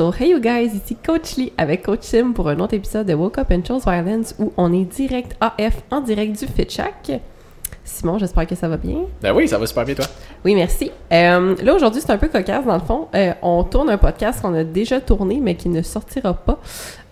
[0.00, 3.12] sur Hey You Guys, ici Coach Lee avec Coach Sim pour un autre épisode de
[3.12, 7.20] Woke Up and Chose Violence où on est direct AF en direct du FitChack.
[7.84, 9.00] Simon, j'espère que ça va bien.
[9.20, 10.06] Ben oui, ça va super bien, toi.
[10.42, 10.90] Oui, merci.
[11.12, 13.08] Euh, là, aujourd'hui, c'est un peu cocasse, dans le fond.
[13.14, 16.58] Euh, on tourne un podcast qu'on a déjà tourné, mais qui ne sortira pas.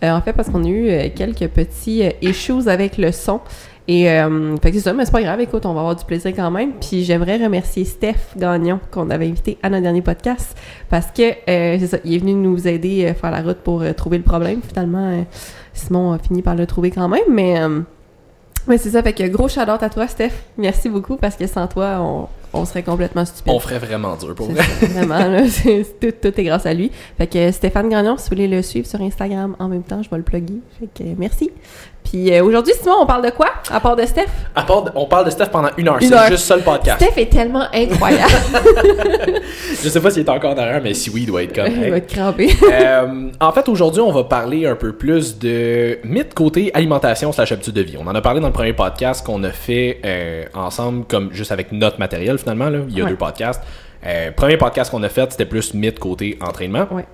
[0.02, 3.40] Euh, en fait, parce qu'on a eu quelques petits issues avec le son.
[3.88, 5.40] Et, euh, fait que c'est ça, mais c'est pas grave.
[5.40, 6.72] Écoute, on va avoir du plaisir quand même.
[6.74, 10.54] Puis j'aimerais remercier Steph Gagnon, qu'on avait invité à notre dernier podcast,
[10.90, 13.80] parce que, euh, c'est ça, il est venu nous aider à faire la route pour
[13.82, 14.60] euh, trouver le problème.
[14.62, 15.22] Finalement, euh,
[15.72, 17.58] Simon a fini par le trouver quand même, mais...
[17.60, 17.80] euh,
[18.66, 20.32] mais c'est ça, fait que gros shout à toi, Steph.
[20.58, 23.50] Merci beaucoup, parce que sans toi, on, on serait complètement stupide.
[23.54, 24.62] On ferait vraiment dur pour vrai.
[24.62, 26.90] ça, vraiment, là, c'est- tout, tout est grâce à lui.
[27.16, 30.10] Fait que Stéphane Gagnon, si vous voulez le suivre sur Instagram en même temps, je
[30.10, 30.60] vais le plugger.
[30.78, 31.50] Fait que euh, merci.
[32.04, 33.48] Puis euh, aujourd'hui, Simon, on parle de quoi?
[33.70, 34.28] À part de Steph?
[34.54, 35.98] À part de- on parle de Steph pendant une heure.
[36.00, 37.02] C'est juste ça le podcast.
[37.02, 38.32] Steph est tellement incroyable.
[39.82, 41.66] Je sais pas s'il est encore derrière, mais si oui, il doit être comme.
[41.70, 41.90] Il hey.
[41.90, 42.48] va être crampé.
[42.72, 47.52] Euh, en fait, aujourd'hui, on va parler un peu plus de mythe côté alimentation slash
[47.52, 47.96] habitude de vie.
[48.02, 51.52] On en a parlé dans le premier podcast qu'on a fait euh, ensemble, comme juste
[51.52, 52.70] avec notre matériel finalement.
[52.70, 52.78] Là.
[52.88, 53.10] Il y a Ouais.
[53.10, 53.62] deux podcasts.
[54.06, 56.86] Euh, premier podcast qu'on a fait, c'était plus mythe côté entraînement.
[56.90, 57.04] Ouais.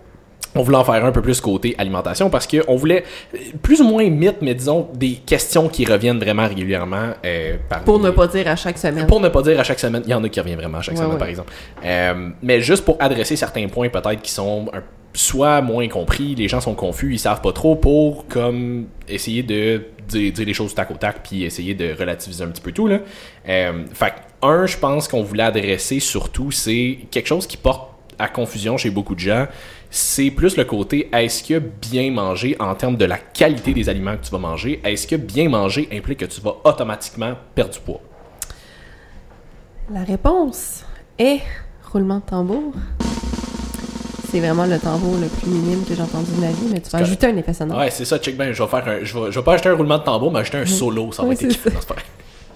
[0.55, 3.80] On voulait en faire un peu plus côté alimentation parce que on voulait euh, plus
[3.80, 7.10] ou moins mythe, mais disons des questions qui reviennent vraiment régulièrement.
[7.24, 9.06] euh, parmi- Pour ne pas dire à chaque semaine.
[9.06, 10.82] pour ne pas dire à chaque semaine, il y en a qui reviennent vraiment à
[10.82, 11.19] chaque Ouais, semaine, ouais.
[11.19, 11.52] par exemple.
[11.84, 14.82] Euh, mais juste pour adresser certains points peut-être qui sont un-
[15.16, 19.82] soit moins compris, les gens sont confus, ils savent pas trop, pour comme essayer de
[20.08, 22.88] dire, dire les choses tac au tac, puis essayer de relativiser un petit peu tout.
[22.88, 22.98] Là.
[23.48, 28.29] Euh, fait un, je pense qu'on voulait adresser surtout, c'est quelque chose qui porte à
[28.29, 29.47] confusion chez beaucoup de gens.
[29.91, 34.17] C'est plus le côté est-ce que bien manger en termes de la qualité des aliments
[34.17, 37.81] que tu vas manger, est-ce que bien manger implique que tu vas automatiquement perdre du
[37.81, 38.01] poids?
[39.93, 40.84] La réponse
[41.19, 41.41] est
[41.93, 42.73] roulement de tambour.
[44.31, 46.91] C'est vraiment le tambour le plus minime que j'ai entendu de ma vie, mais tu
[46.91, 47.78] vas ajouter un effet sonore.
[47.78, 48.53] Ouais, c'est ça, check bien.
[48.53, 50.41] Je vais faire un, je vais, je vais pas acheter un roulement de tambour, mais
[50.41, 51.71] acheter un solo, ça va être écrit.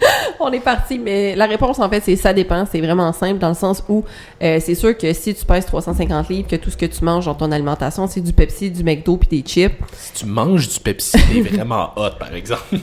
[0.41, 2.65] On est parti, mais la réponse en fait c'est ça dépend.
[2.71, 4.05] C'est vraiment simple dans le sens où
[4.43, 7.27] euh, c'est sûr que si tu pèses 350 livres, que tout ce que tu manges
[7.27, 10.81] dans ton alimentation c'est du Pepsi, du McDo puis des chips, Si tu manges du
[10.81, 12.79] Pepsi, t'es vraiment hot, par exemple.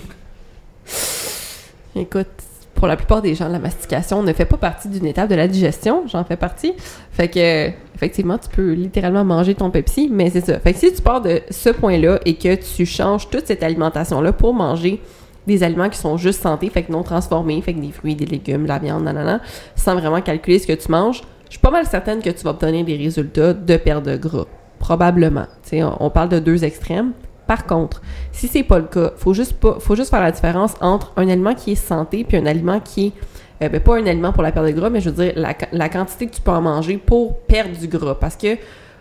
[1.96, 2.28] écoute,
[2.76, 5.48] pour la plupart des gens, la mastication ne fait pas partie d'une étape de la
[5.48, 6.04] digestion.
[6.08, 6.74] J'en fais partie.
[7.12, 10.60] Fait que effectivement, tu peux littéralement manger ton Pepsi, mais c'est ça.
[10.60, 14.34] Fait que si tu pars de ce point-là et que tu changes toute cette alimentation-là
[14.34, 15.02] pour manger
[15.48, 18.26] des aliments qui sont juste santé, fait que non transformés, fait que des fruits, des
[18.26, 19.42] légumes, la viande, nanana,
[19.76, 22.52] sans vraiment calculer ce que tu manges, je suis pas mal certaine que tu vas
[22.52, 24.46] obtenir des résultats de perte de gras.
[24.80, 25.46] Probablement.
[25.64, 27.12] Tu sais, on, on parle de deux extrêmes.
[27.48, 28.02] Par contre,
[28.32, 31.30] si c'est pas le cas, faut juste pas, faut juste faire la différence entre un
[31.30, 34.42] aliment qui est santé puis un aliment qui est, euh, ben, pas un aliment pour
[34.42, 36.62] la perte de gras, mais je veux dire la, la quantité que tu peux en
[36.62, 38.16] manger pour perdre du gras.
[38.16, 38.58] Parce que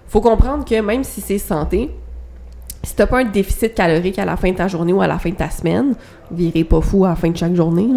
[0.06, 1.90] faut comprendre que même si c'est santé,
[2.84, 5.18] si t'as pas un déficit calorique à la fin de ta journée ou à la
[5.18, 5.94] fin de ta semaine,
[6.30, 7.88] virez pas fou à la fin de chaque journée,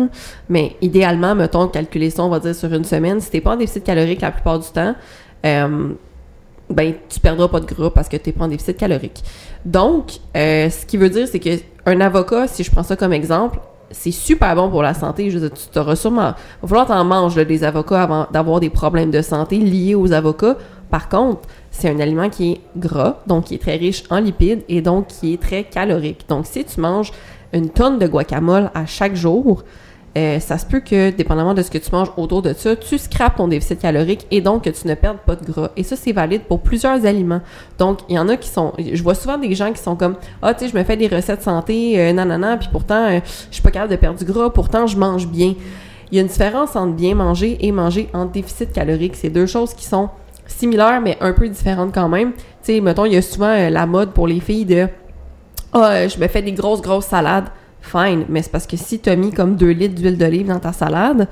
[0.49, 3.57] mais idéalement, mettons, calculer ça, on va dire sur une semaine, si t'es pas en
[3.57, 4.95] déficit calorique la plupart du temps,
[5.45, 5.89] euh,
[6.69, 9.23] ben tu perdras pas de gras parce que t'es pas en déficit calorique.
[9.65, 11.49] Donc, euh, ce qui veut dire, c'est que
[11.85, 13.59] un avocat, si je prends ça comme exemple,
[13.91, 15.29] c'est super bon pour la santé.
[15.29, 16.33] Je veux dire, tu t'auras sûrement...
[16.61, 19.95] Il va falloir t'en manges là, des avocats avant d'avoir des problèmes de santé liés
[19.95, 20.57] aux avocats.
[20.89, 24.63] Par contre, c'est un aliment qui est gras, donc qui est très riche en lipides
[24.69, 26.25] et donc qui est très calorique.
[26.29, 27.11] Donc, si tu manges
[27.53, 29.63] une tonne de guacamole à chaque jour,
[30.17, 32.97] euh, ça se peut que, dépendamment de ce que tu manges autour de ça, tu
[32.97, 35.69] scrapes ton déficit calorique et donc que tu ne perdes pas de gras.
[35.77, 37.41] Et ça, c'est valide pour plusieurs aliments.
[37.77, 38.73] Donc, il y en a qui sont...
[38.79, 41.07] Je vois souvent des gens qui sont comme «Ah, tu sais, je me fais des
[41.07, 43.19] recettes santé, euh, nanana, puis pourtant, euh,
[43.49, 45.53] je suis pas capable de perdre du gras, pourtant, je mange bien.»
[46.11, 49.15] Il y a une différence entre bien manger et manger en déficit calorique.
[49.15, 50.09] C'est deux choses qui sont
[50.47, 52.33] similaires, mais un peu différentes quand même.
[52.33, 54.87] Tu sais, mettons, il y a souvent euh, la mode pour les filles de
[55.73, 57.49] «Ah, euh, je me fais des grosses, grosses salades.»
[57.81, 60.59] Fine, mais c'est parce que si tu as mis comme 2 litres d'huile d'olive dans
[60.59, 61.27] ta salade,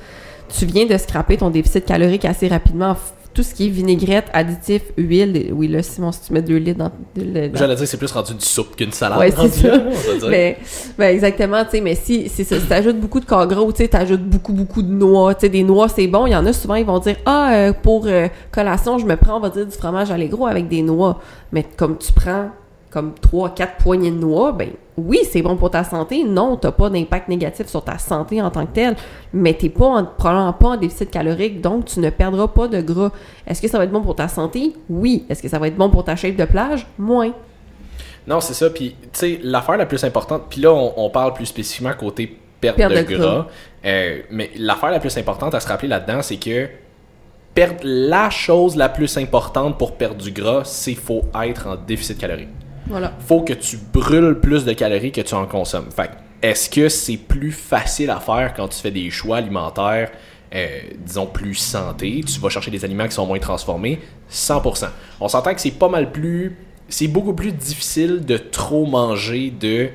[0.48, 2.96] tu viens de scraper ton déficit calorique assez rapidement.
[3.36, 6.80] Tout ce qui est vinaigrette, additif, huile, oui là, Simon, si tu mets 2 litres
[6.80, 6.92] dans...
[7.18, 9.20] le- dans- J'allais dire c'est plus rendu une soupe qu'une salade.
[9.20, 9.68] Ouais, c'est ça.
[9.76, 9.84] là,
[10.30, 10.58] mais,
[10.98, 13.80] ben exactement, tu sais, mais si, si, ça, si t'ajoutes beaucoup de cas gros, tu
[13.84, 16.26] sais, t'ajoutes beaucoup, beaucoup de noix, tu sais, des noix, c'est bon.
[16.28, 19.18] Il y en a souvent, ils vont dire, ah, euh, pour euh, collation, je me
[19.18, 21.20] prends, on va dire, du fromage allégro avec des noix.
[21.52, 22.50] Mais comme tu prends
[22.96, 26.24] comme 3, 4 poignées de noix, ben oui, c'est bon pour ta santé.
[26.24, 28.96] Non, t'as pas d'impact négatif sur ta santé en tant que telle,
[29.34, 32.80] mais t'es pas en, probablement pas en déficit calorique, donc tu ne perdras pas de
[32.80, 33.12] gras.
[33.46, 34.72] Est-ce que ça va être bon pour ta santé?
[34.90, 35.26] Oui.
[35.28, 36.88] Est-ce que ça va être bon pour ta shape de plage?
[36.98, 37.34] Moins.
[38.26, 38.70] Non, c'est ça.
[38.70, 42.40] Puis, tu sais, l'affaire la plus importante, puis là, on, on parle plus spécifiquement côté
[42.62, 43.18] perte, Perte de, de gras.
[43.18, 43.48] gras.
[43.86, 46.70] Euh, mais l'affaire la plus importante à se rappeler là-dedans, c'est que
[47.54, 52.18] perdre la chose la plus importante pour perdre du gras, c'est faut être en déficit
[52.18, 52.48] calorique.
[52.88, 53.14] Voilà.
[53.20, 55.90] Faut que tu brûles plus de calories que tu en consommes.
[55.92, 56.12] Fait
[56.42, 60.12] est-ce que c'est plus facile à faire quand tu fais des choix alimentaires,
[60.54, 64.00] euh, disons plus santé, tu vas chercher des aliments qui sont moins transformés?
[64.30, 64.90] 100%.
[65.20, 66.56] On s'entend que c'est pas mal plus,
[66.88, 69.90] c'est beaucoup plus difficile de trop manger de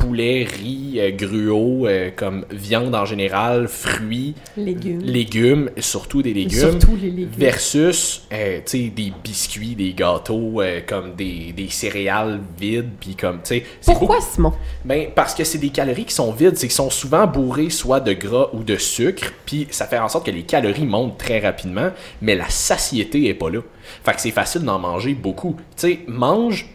[0.00, 5.02] poulet, riz, euh, gruau, euh, comme viande en général, fruits, Légumes.
[5.02, 7.28] légumes, surtout des légumes, Surtout les légumes.
[7.36, 13.14] versus euh, tu sais, des biscuits, des gâteaux, euh, comme des, des céréales vides, puis
[13.14, 14.52] comme, tu sais, Pourquoi, Simon?
[14.84, 18.00] ben, parce que c'est des calories qui sont vides, c'est qu'ils sont souvent bourrés soit
[18.00, 21.38] de gras ou de sucre, puis ça fait en sorte que les calories montent très
[21.40, 21.90] rapidement,
[22.22, 23.60] mais la satiété est pas là.
[24.04, 25.56] Fait que c'est facile d'en manger beaucoup.
[25.76, 26.66] Tu sais, mange.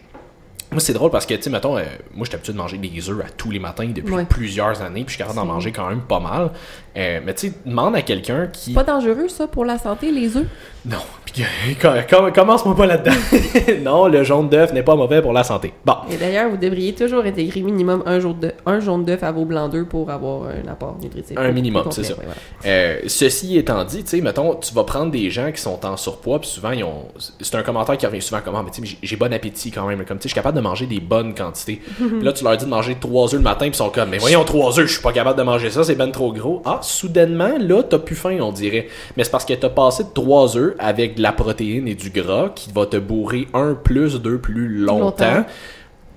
[0.72, 1.84] Moi, c'est drôle parce que, tu sais, mettons, euh,
[2.14, 4.24] moi, j'étais habitué de manger des œufs à tous les matins depuis Ouais.
[4.24, 6.50] plusieurs années, puis je suis capable d'en manger quand même pas mal.
[6.96, 8.72] Euh, mais tu sais, demande à quelqu'un qui.
[8.72, 10.46] Pas dangereux, ça, pour la santé, les œufs?
[10.86, 11.44] Non, puis
[11.80, 13.16] com- commence-moi pas là-dedans.
[13.82, 15.74] non, le jaune d'œuf n'est pas mauvais pour la santé.
[15.84, 15.94] Bon.
[16.10, 19.44] Et d'ailleurs, vous devriez toujours intégrer minimum un, jour de, un jaune d'œuf à vos
[19.44, 21.36] blancs d'œufs pour avoir un apport nutritif.
[21.36, 22.14] Un minimum, c'est ça.
[22.14, 22.36] Ouais, voilà.
[22.64, 25.96] Euh, ceci étant dit, tu sais, mettons, tu vas prendre des gens qui sont en
[25.96, 27.06] surpoids, puis souvent, ils ont.
[27.40, 30.04] C'est un commentaire qui revient souvent comment, mais tu sais, j'ai bon appétit quand même.
[30.04, 31.82] Comme, tu sais, je suis capable de manger des bonnes quantités.
[31.96, 34.10] Puis là, tu leur dis de manger trois œufs le matin, puis ils sont comme,
[34.10, 36.62] mais voyons, trois œufs, je suis pas capable de manger ça, c'est ben trop gros.
[36.64, 38.88] Ah, soudainement, là, t'as plus faim, on dirait.
[39.16, 42.10] Mais c'est parce que t'as passé de trois œufs avec de la protéine et du
[42.10, 45.44] gras qui va te bourrer un plus deux plus longtemps.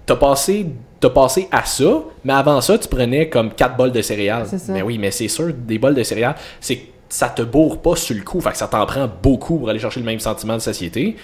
[0.05, 0.65] T'as passé,
[0.99, 4.47] t'as passé à ça, mais avant ça, tu prenais comme 4 bols de céréales.
[4.49, 4.73] C'est ça.
[4.73, 7.95] Mais oui, mais c'est sûr, des bols de céréales, c'est que ça te bourre pas
[7.95, 10.55] sur le coup, fait que ça t'en prend beaucoup pour aller chercher le même sentiment
[10.55, 11.15] de satiété.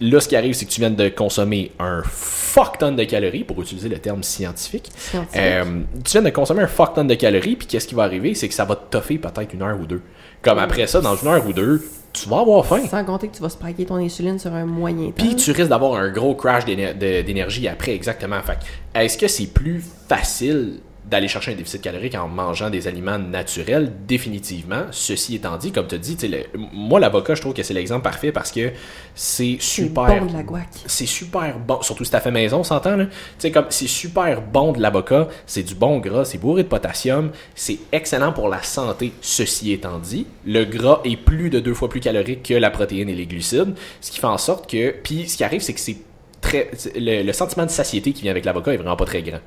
[0.00, 3.44] Là, ce qui arrive, c'est que tu viens de consommer un fuck ton de calories,
[3.44, 4.90] pour utiliser le terme scientifique.
[4.96, 5.40] Scientifique.
[5.40, 8.34] Euh, tu viens de consommer un fuck ton de calories, puis qu'est-ce qui va arriver,
[8.34, 10.02] c'est que ça va te toffer peut-être une heure ou deux.
[10.42, 12.82] Comme après ça, dans une heure ou deux, tu vas avoir faim.
[12.88, 15.12] Sans compter que tu vas spiker ton insuline sur un moyen temps.
[15.16, 18.40] Puis tu risques d'avoir un gros crash d'énergie après, exactement.
[18.42, 22.86] Fait que, est-ce que c'est plus facile d'aller chercher un déficit calorique en mangeant des
[22.86, 23.92] aliments naturels?
[24.06, 24.84] Définitivement.
[24.92, 28.32] Ceci étant dit, comme tu dis, le- moi, l'avocat, je trouve que c'est l'exemple parfait
[28.32, 28.70] parce que
[29.14, 30.68] c'est C'est super bon de la guac.
[30.86, 33.06] c'est super bon, surtout si t'as fait maison, on s'entend là.
[33.06, 36.68] Tu sais comme c'est super bon de l'avocat, c'est du bon gras, c'est bourré de
[36.68, 39.12] potassium, c'est excellent pour la santé.
[39.20, 43.08] Ceci étant dit, le gras est plus de deux fois plus calorique que la protéine
[43.08, 45.80] et les glucides, ce qui fait en sorte que, puis ce qui arrive, c'est que
[45.80, 45.96] c'est
[46.40, 49.40] très, le, le sentiment de satiété qui vient avec l'avocat est vraiment pas très grand.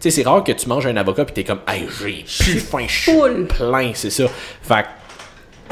[0.00, 2.60] Tu sais, c'est rare que tu manges un avocat puis t'es comme, hey, j'ai plus
[2.60, 4.26] faim, je suis plein, c'est ça.
[4.62, 4.88] Fait que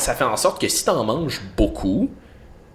[0.03, 2.11] ça fait en sorte que si t'en manges beaucoup,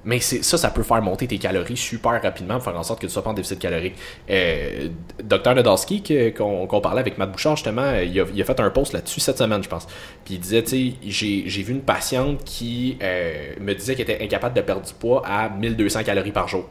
[0.04, 3.14] mais ça, ça peut faire monter tes calories super rapidement, faire en sorte que tu
[3.14, 3.96] sois pas en déficit calorique.
[4.30, 4.90] Euh,
[5.24, 8.94] Docteur Nadolski, que- qu'on parlait avec Matt Bouchard, justement, euh, il a, fait un post
[8.94, 9.88] là-dessus cette semaine, je pense.
[10.26, 14.10] Puis il disait, tu sais, j'ai j'ai vu une patiente qui euh, me disait qu'elle
[14.10, 16.68] était incapable de perdre du poids à 1200 calories par jour.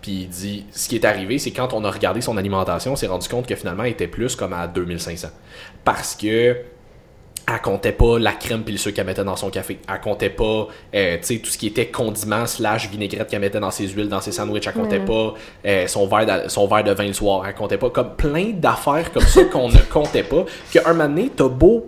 [0.00, 2.96] Puis il dit, ce qui est arrivé, c'est quand on a regardé son alimentation, on
[2.96, 5.28] s'est rendu compte que finalement, elle était plus comme à 2500.
[5.84, 6.56] Parce que
[7.50, 9.78] elle comptait pas la crème puis le sucre qu'elle mettait dans son café.
[9.88, 13.60] Elle comptait pas, euh, tu sais, tout ce qui était condiments slash vinaigrette qu'elle mettait
[13.60, 14.66] dans ses huiles, dans ses sandwichs.
[14.66, 15.34] Elle comptait pas
[15.66, 17.44] euh, son, verre de, son verre de vin le soir.
[17.46, 20.44] Elle comptait pas comme plein d'affaires comme ça qu'on ne comptait pas.
[20.72, 21.86] Qu'un moment donné, t'as beau,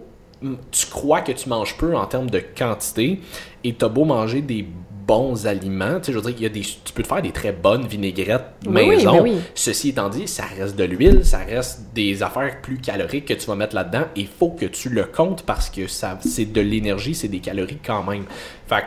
[0.71, 3.21] tu crois que tu manges peu en termes de quantité
[3.63, 4.67] et t'as beau manger des
[5.11, 7.21] bons aliments, tu sais, je veux dire, il y a des, tu peux te faire
[7.21, 9.21] des très bonnes vinaigrettes Oui, maison.
[9.23, 9.35] oui.
[9.57, 13.45] Ceci étant dit, ça reste de l'huile, ça reste des affaires plus caloriques que tu
[13.47, 14.05] vas mettre là-dedans.
[14.15, 17.81] Il faut que tu le comptes parce que ça, c'est de l'énergie, c'est des calories
[17.85, 18.25] quand même.
[18.69, 18.85] Fait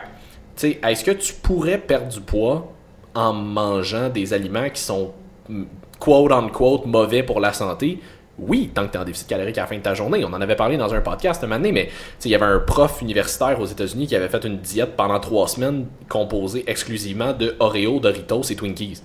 [0.56, 2.72] tu sais, est-ce que tu pourrais perdre du poids
[3.14, 5.12] en mangeant des aliments qui sont
[5.50, 5.64] mm,
[5.98, 7.98] quote unquote mauvais pour la santé?
[8.38, 10.24] Oui, tant que tu en déficit calorique à la fin de ta journée.
[10.24, 11.88] On en avait parlé dans un podcast un moment mais
[12.24, 15.46] il y avait un prof universitaire aux États-Unis qui avait fait une diète pendant trois
[15.48, 19.02] semaines composée exclusivement de Oreo, Doritos et Twinkies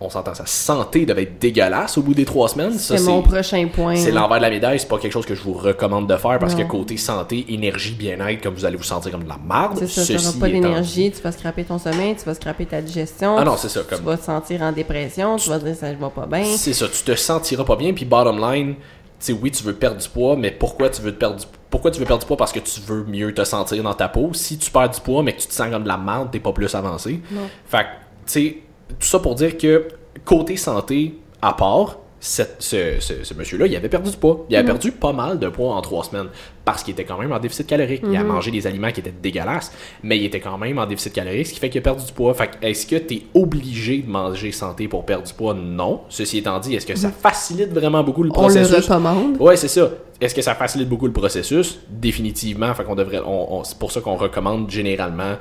[0.00, 2.72] on s'entend, sa santé devait être dégueulasse au bout des trois semaines.
[2.78, 3.96] C'est mon prochain point.
[3.96, 6.38] c'est l'envers de la médaille, c'est pas quelque chose que je vous recommande de faire
[6.38, 6.64] parce Non.
[6.64, 9.78] que côté santé, énergie, bien-être, comme vous allez vous sentir comme de la marde.
[9.86, 13.36] C'est ça, tu pas d'énergie, tu vas scraper ton sommeil, tu vas scraper ta digestion.
[13.38, 16.10] Ah non, c'est ça, Tu vas te sentir en dépression, tu vas dire ça va
[16.10, 16.44] pas bien.
[16.44, 17.92] C'est ça, tu te sentiras pas bien.
[17.92, 18.80] Puis bottom line, tu
[19.18, 21.90] sais, oui, tu veux perdre du poids, mais pourquoi tu veux te perdre du pourquoi
[21.90, 22.36] tu veux perdre du poids?
[22.36, 24.30] Parce que tu veux mieux te sentir dans ta peau.
[24.32, 26.38] Si tu perds du poids, mais que tu te sens comme de la merde, t'es
[26.38, 27.20] pas plus avancé.
[27.32, 27.40] Non.
[27.66, 27.88] Fait que, tu
[28.26, 28.56] sais,
[28.88, 29.88] tout ça pour dire que
[30.24, 34.46] côté santé, à part, cette- ce, ce- ce monsieur-là, il avait perdu du poids.
[34.48, 36.28] Il avait perdu pas mal de poids en trois semaines
[36.64, 38.00] parce qu'il était quand même en déficit calorique.
[38.08, 39.70] Il a mangé des aliments qui étaient dégueulasses,
[40.02, 42.12] mais il était quand même en déficit calorique, ce qui fait qu'il a perdu du
[42.12, 42.32] poids.
[42.32, 45.52] Fait que est-ce que tu es obligé de manger santé pour perdre du poids?
[45.52, 46.00] Non.
[46.08, 48.86] Ceci étant dit, est-ce que ça facilite vraiment beaucoup le On le processus?
[48.88, 49.36] recommande.
[49.38, 49.90] Ouais, c'est ça.
[50.18, 51.78] Est-ce que ça facilite beaucoup le processus?
[51.90, 52.72] Définitivement.
[52.72, 53.20] Fait qu'on devrait.
[53.26, 55.34] on- on- c'est pour ça qu'on recommande généralement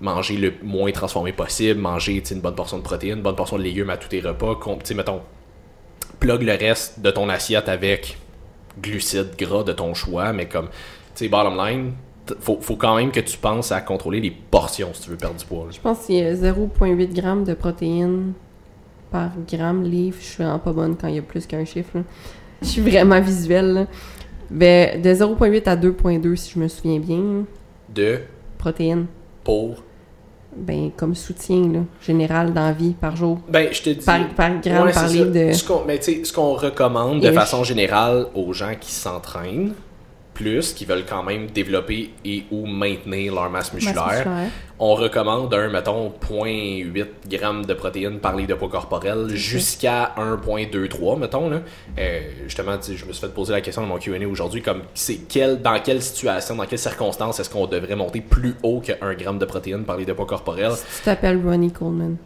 [0.00, 3.62] manger le moins transformé possible, manger une bonne portion de protéines, une bonne portion de
[3.62, 5.20] légumes à tous tes repas, tu mettons,
[6.20, 8.18] plug le reste de ton assiette avec
[8.80, 11.92] glucides gras de ton choix, mais comme, tu sais, bottom line,
[12.40, 15.36] faut, faut quand même que tu penses à contrôler les portions si tu veux perdre
[15.36, 15.64] du poids.
[15.64, 15.70] là.
[15.72, 18.32] Je pense qu'il y a 0,8 grammes de protéines
[19.10, 20.18] par gramme livre.
[20.20, 21.90] Je suis vraiment pas bonne quand il y a plus qu'un chiffre.
[21.94, 22.02] là.
[22.62, 23.72] Je suis vraiment visuelle.
[23.72, 23.86] là.
[24.50, 27.44] Ben, de 0,8 à 2,2 si je me souviens bien.
[27.88, 28.20] De,
[28.58, 29.06] Protéines.
[29.44, 29.82] pour,
[30.56, 33.38] Ben, comme soutien là, général dans la vie par jour.
[33.48, 34.04] ben, je te dis...
[34.04, 35.46] Par, par gramme, Ouais, par c'est livre ça.
[35.46, 35.52] de.
[35.52, 39.74] Ce qu'on, mais tu sais, ce qu'on recommande de façon générale aux gens qui s'entraînent
[40.34, 44.50] plus, qui veulent quand même développer et ou maintenir leur masse musculaire, masse musculaire.
[44.78, 51.18] On recommande un, mettons, 0.8 grammes de protéines par litre de poids corporel jusqu'à 1.23,
[51.18, 51.50] mettons.
[51.50, 51.60] Là.
[51.98, 55.20] Euh, justement, je me suis fait poser la question dans mon Q&A aujourd'hui, comme c'est
[55.28, 59.14] quel, dans quelle situation, dans quelles circonstances est-ce qu'on devrait monter plus haut que 1
[59.14, 60.72] gramme de protéines par litre de poids corporel?
[60.72, 62.16] Si tu t'appelles Ronnie Coleman.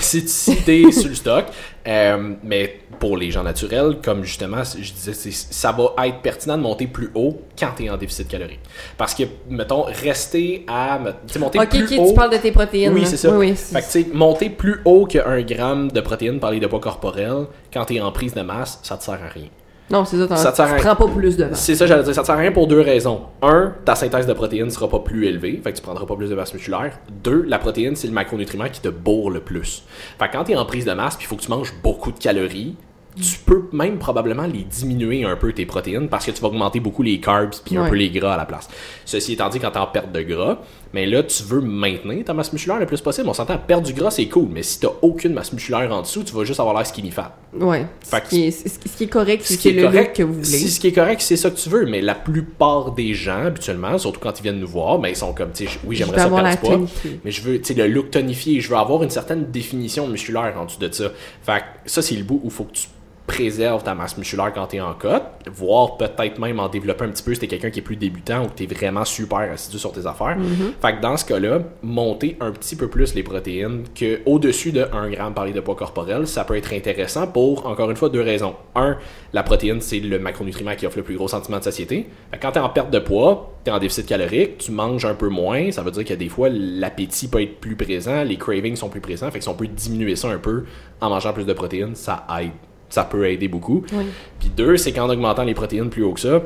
[0.00, 0.24] Si
[0.64, 1.46] t'es sur le stock.
[1.88, 6.56] Euh, mais pour les gens naturels, comme justement, je disais, c'est- ça va être pertinent
[6.56, 8.60] de monter plus haut quand t'es en déficit calorique.
[8.96, 11.00] Parce que, mettons, rester à.
[11.26, 12.08] Tu monter Ok, plus ok, haut.
[12.10, 12.92] tu parles de tes protéines.
[12.92, 13.30] Oui, c'est ça.
[13.30, 13.56] Oui, oui.
[13.56, 16.68] Fait que, tu sais, monter plus haut que 1 gramme de protéines par litre de
[16.68, 19.48] poids corporel, quand t'es en prise de masse, ça te sert à rien.
[19.92, 20.36] Non, c'est ça.
[20.36, 21.60] Ça te tu prends pas plus de masse.
[21.60, 22.14] C'est ça, j'allais dire.
[22.14, 23.20] Ça te sert à rien pour deux raisons.
[23.42, 26.30] Un, ta synthèse de protéines sera pas plus élevée, fait que tu prendras pas plus
[26.30, 26.98] de masse musculaire.
[27.22, 29.84] Deux, la protéine, c'est le macronutriment qui te bourre le plus.
[30.18, 31.74] Fait que quand tu es en prise de masse, puis il faut que tu manges
[31.82, 32.74] beaucoup de calories,
[33.20, 36.80] tu peux même probablement les diminuer un peu tes protéines parce que tu vas augmenter
[36.80, 37.90] beaucoup les carbs puis un Ouais.
[37.90, 38.68] peu les gras à la place.
[39.04, 40.60] Ceci étant dit, quand tu en perte de gras,
[40.94, 43.28] mais là, tu veux maintenir ta masse musculaire le plus possible.
[43.28, 46.22] On s'entend, perdre du gras, c'est cool, mais si tu aucune masse musculaire en dessous,
[46.22, 47.36] tu vas juste avoir l'air skinny fat.
[47.58, 47.86] Ouais.
[48.04, 50.22] Fait Ce qui, est, ce qui- ce est correct, Ce c'est est le look que
[50.22, 50.44] vous voulez.
[50.44, 53.44] si ce qui est correct, c'est ça que tu veux, mais la plupart des gens,
[53.46, 56.18] habituellement, surtout quand ils viennent nous voir, ben, ils sont comme, tu sais, oui, j'aimerais
[56.18, 58.68] ça avoir perdre la du poids, mais je veux, tu sais, le look tonifié, je
[58.68, 61.10] veux avoir une certaine définition musculaire en dessous de ça.
[61.42, 62.86] Fait que ça, c'est le bout où il faut que tu
[63.32, 67.08] préserves ta masse musculaire quand tu es en cote, voire peut-être même en développer un
[67.08, 69.38] petit peu si t'es quelqu'un qui est plus débutant ou que tu es vraiment super
[69.38, 70.36] assidu sur tes affaires.
[70.82, 74.86] Fait que dans ce cas-là, monter un petit peu plus les protéines que au-dessus de
[74.92, 78.10] 1 gramme par litre de poids corporel, ça peut être intéressant pour, encore une fois,
[78.10, 78.54] deux raisons.
[78.74, 78.98] Un,
[79.32, 82.08] la protéine, c'est le macronutriment qui offre le plus gros sentiment de satiété.
[82.30, 84.72] Fait que quand tu es en perte de poids, tu es en déficit calorique, tu
[84.72, 88.24] manges un peu moins, ça veut dire que des fois, l'appétit peut être plus présent,
[88.24, 90.64] les cravings sont plus présents, fait que si on peut diminuer ça un peu
[91.00, 92.50] en mangeant plus de protéines, ça aide.
[92.92, 93.82] Ça peut aider beaucoup.
[93.94, 94.04] Oui.
[94.38, 96.42] Puis deux, c'est qu'en augmentant les protéines plus haut que ça,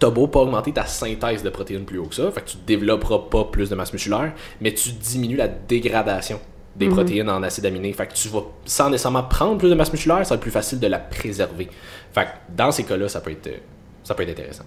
[0.00, 2.56] t'as beau pas augmenter ta synthèse de protéines plus haut que ça, fait que tu
[2.66, 6.40] développeras pas plus de masse musculaire, mais tu diminues la dégradation
[6.74, 6.92] des Mhm.
[6.94, 7.92] protéines en acides aminés.
[7.92, 10.50] Fait que tu vas, sans nécessairement prendre plus de masse musculaire, ça va être plus
[10.50, 11.68] facile de la préserver.
[12.12, 13.56] Fait que dans ces cas-là, ça peut être, euh,
[14.02, 14.64] ça peut être intéressant.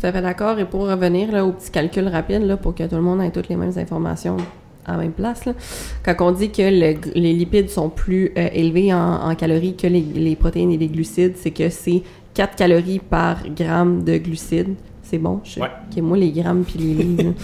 [0.00, 0.58] Tout à fait d'accord.
[0.58, 3.30] Et pour revenir là, au petit calcul rapide, là, pour que tout le monde ait
[3.30, 4.38] toutes les mêmes informations
[4.84, 5.52] à la même place, là,
[6.04, 8.98] quand on dit que le- les lipides sont plus euh, élevés en,
[9.30, 12.02] en calories que les, les protéines et les glucides, c'est que c'est
[12.34, 14.74] 4 calories par gramme de glucides.
[15.02, 15.40] C'est bon?
[15.44, 15.68] Je, Ouais.
[15.94, 17.22] ok, moi, les grammes puis les livres.
[17.24, 17.30] là.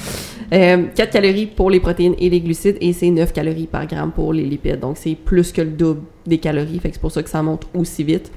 [0.50, 4.12] Euh, 4 calories pour les protéines et les glucides et c'est 9 calories par gramme
[4.12, 4.80] pour les lipides.
[4.80, 6.78] Donc, c'est plus que le double des calories.
[6.78, 8.32] Fait que c'est pour ça que ça monte aussi vite.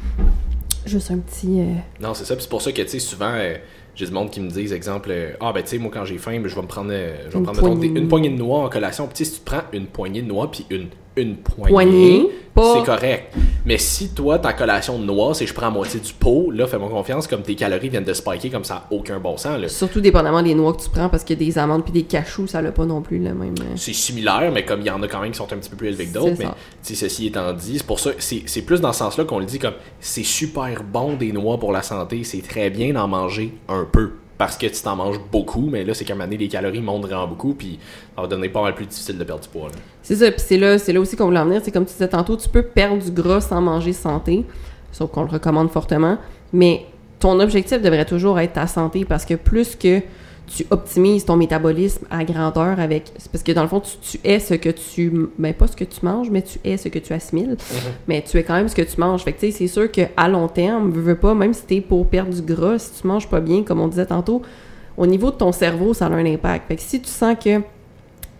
[0.86, 1.62] Juste un petit...
[1.62, 2.36] euh, Non, c'est ça.
[2.36, 3.55] Puis c'est pour ça que, tu sais, souvent, euh,
[3.95, 6.17] j'ai du monde qui me disent, exemple, euh, ah, ben, tu sais, moi, quand j'ai
[6.17, 7.89] faim, ben, je vais me prendre, euh, je vais Une mettons, poignée.
[7.89, 9.07] des- une poignée de noix en collation.
[9.13, 12.86] Puis, si tu prends une poignée de noix, puis une, une poignée, Poignée, pas- c'est
[12.86, 13.34] correct.
[13.65, 16.65] Mais si toi, ta collation de noix, c'est je prends la moitié du pot, là,
[16.67, 19.67] fais-moi confiance, comme tes calories viennent de spiker comme ça, aucun bon sens, là.
[19.70, 22.62] Surtout dépendamment des noix que tu prends, parce que des amandes puis des cachous, ça
[22.62, 23.55] n'a pas non plus le même.
[23.62, 25.70] euh, C'est similaire, mais comme il y en a quand même qui sont un petit
[25.70, 26.36] peu plus élevés que d'autres.
[26.39, 26.46] Mais
[26.96, 29.75] ceci étant dit, c'est pour ça, c'est plus dans ce sens-là qu'on le dit comme
[30.00, 34.12] c'est super bon des noix pour la santé, c'est très bien d'en manger un peu.
[34.41, 36.81] Parce que tu t'en manges beaucoup, mais là, c'est qu'à un moment donné, les calories
[36.81, 37.77] montent vraiment beaucoup, puis
[38.15, 39.67] ça va devenir pas mal plus difficile de perdre du poids.
[40.01, 41.62] C'est ça, puis c'est là, c'est là aussi qu'on voulait en venir.
[41.63, 44.43] C'est comme tu disais tantôt, tu peux perdre du gras sans manger santé,
[44.91, 46.17] sauf qu'on le recommande fortement.
[46.53, 46.88] Mais
[47.19, 50.01] ton objectif devrait toujours être ta santé parce que plus que
[50.53, 53.12] tu optimises ton métabolisme à grandeur avec.
[53.31, 55.29] parce que dans le fond, tu, tu es ce que tu.
[55.38, 57.58] Ben, pas ce que tu manges, mais tu es ce que tu assimiles.
[58.08, 59.24] Mais tu es quand même ce que tu manges.
[59.24, 61.81] Fait que, tu sais, c'est sûr qu'à long terme, veux, veux pas, même si t'es
[61.81, 64.41] pour perdre du gras, si tu manges pas bien, comme on disait tantôt,
[64.98, 66.67] au niveau de ton cerveau, ça a un impact.
[66.67, 67.62] Fait que si tu sens que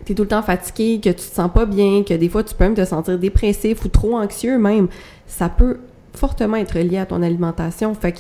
[0.04, 2.56] t'es tout le temps fatigué, que tu te sens pas bien, que des fois tu
[2.56, 4.88] peux même te sentir dépressif ou trop anxieux même,
[5.28, 5.78] ça peut
[6.14, 7.94] fortement être lié à ton alimentation.
[7.94, 8.20] Fait que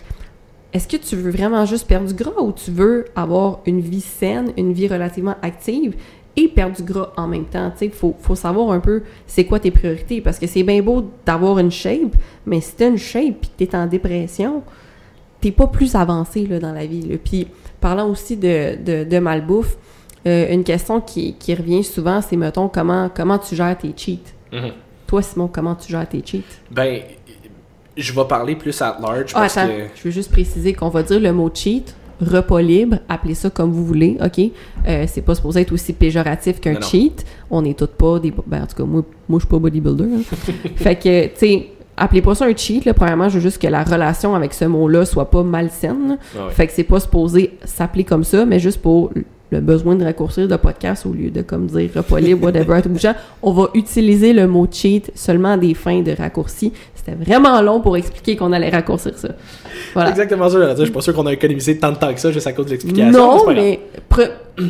[0.73, 4.01] est-ce que tu veux vraiment juste perdre du gras ou tu veux avoir une vie
[4.01, 5.95] saine, une vie relativement active
[6.37, 7.71] et perdre du gras en même temps?
[7.71, 10.81] Tu sais, faut, faut savoir un peu c'est quoi tes priorités parce que c'est bien
[10.81, 14.63] beau d'avoir une shape, mais si t'as une shape puis que t'es en dépression,
[15.41, 17.01] t'es pas plus avancé là, dans la vie.
[17.01, 17.17] là.
[17.23, 17.47] Puis
[17.79, 19.77] parlant aussi de, de, de malbouffe,
[20.27, 24.29] Euh, une question qui, qui revient souvent, c'est, mettons, comment, comment tu gères tes cheats?
[24.53, 24.71] Mhm.
[25.07, 26.45] Toi, Simon, comment tu gères tes cheats?
[26.69, 27.01] Ben,
[27.97, 29.73] je vais parler plus at large Ah, parce attends, que.
[29.95, 33.71] je veux juste préciser qu'on va dire le mot cheat, repas libre, appelez ça comme
[33.71, 34.39] vous voulez, OK?
[34.87, 37.25] Euh, c'est pas supposé être aussi péjoratif qu'un cheat.
[37.49, 38.31] On est toutes pas des...
[38.47, 40.03] Ben, en tout cas, moi, moi je suis pas bodybuilder.
[40.03, 40.35] hein.
[40.75, 41.67] fait que, tu sais,
[41.97, 42.93] appelez pas ça un cheat, là.
[42.93, 46.17] Premièrement, je veux juste que la relation avec ce mot-là soit pas malsaine.
[46.37, 46.51] Ah ouais.
[46.53, 49.11] Fait que c'est pas supposé s'appeler comme ça, mais juste pour
[49.51, 52.81] le besoin de raccourcir le podcast au lieu de comme dire repas libre, whatever, à
[52.81, 56.71] tout champ, on va utiliser le mot cheat seulement à des fins de raccourci.
[56.95, 59.29] C'était vraiment long pour expliquer qu'on allait raccourcir ça.
[59.93, 60.11] Voilà.
[60.11, 60.75] Exactement ça, dire.
[60.77, 62.67] Je suis pas sûr qu'on a économisé tant de temps que ça juste à cause
[62.67, 63.11] de l'explication.
[63.11, 63.79] Non, mais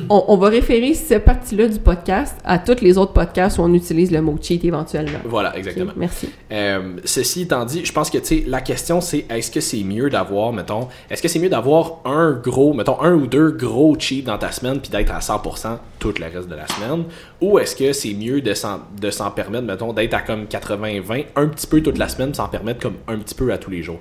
[0.10, 3.74] on, on va référer cette partie-là du podcast à tous les autres podcasts où on
[3.74, 5.20] utilise le mot cheat éventuellement.
[5.26, 5.92] Voilà, exactement.
[5.98, 6.30] merci.
[6.52, 9.84] Euh, ceci étant dit, je pense que tu sais, la question c'est est-ce que c'est
[9.84, 13.96] mieux d'avoir, mettons, est-ce que c'est mieux d'avoir un gros, mettons, un ou deux gros
[14.00, 17.06] cheats dans ta semaine puis d'être à 100% tout le reste de la semaine,
[17.42, 21.68] ou est-ce que c'est mieux de s'en, permettre, mettons, d'être à comme 80-20 un petit
[21.68, 24.00] peu toute la semaine, s'en permettre comme un petit peu à tous les jours?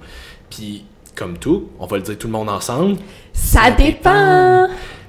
[0.50, 0.85] Puis,
[1.15, 2.97] comme tout, on va le dire tout le monde ensemble,
[3.33, 4.69] Ça, Ça dépend!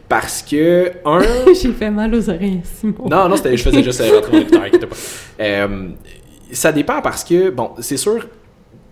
[0.10, 1.22] parce que, un,
[1.62, 3.08] J'ai fait mal aux oreilles, Simon.
[3.10, 4.96] non, non, c'était, je faisais juste rentrer mon écouteur, pas.
[5.40, 5.88] Euh,
[6.52, 8.28] ça dépend parce que, bon, c'est sûr,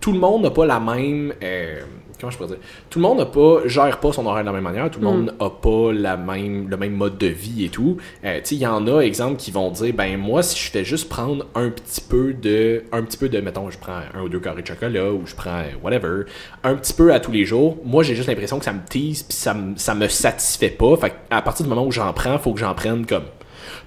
[0.00, 1.34] tout le monde n'a pas la même.
[1.42, 1.80] euh,
[2.20, 2.58] comment je pourrais dire?
[2.88, 4.90] Tout le monde n'a pas, gère pas son horaire de la même manière.
[4.90, 7.96] Tout le monde n'a pas la même, le même mode de vie et tout.
[8.24, 10.70] Euh, tu sais, il y en a, exemple, qui vont dire, ben moi, si je
[10.70, 14.22] fais juste prendre un petit peu de, un petit peu de, mettons, je prends un
[14.22, 16.24] ou deux carrés de chocolat ou je prends euh, whatever,
[16.62, 17.78] un petit peu à tous les jours.
[17.84, 20.96] Moi, j'ai juste l'impression que ça me tease puis ça me, ça me satisfait pas.
[20.96, 23.24] Fait à partir du moment où j'en prends, faut que j'en prenne comme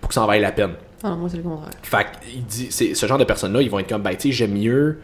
[0.02, 0.74] pour que ça en vaille la peine.
[1.04, 1.72] Ah moi, c'est le contraire.
[1.82, 4.54] Fait il dit, ce genre de personnes-là, ils vont être comme, ben, tu sais, j'aime
[4.54, 5.00] mieux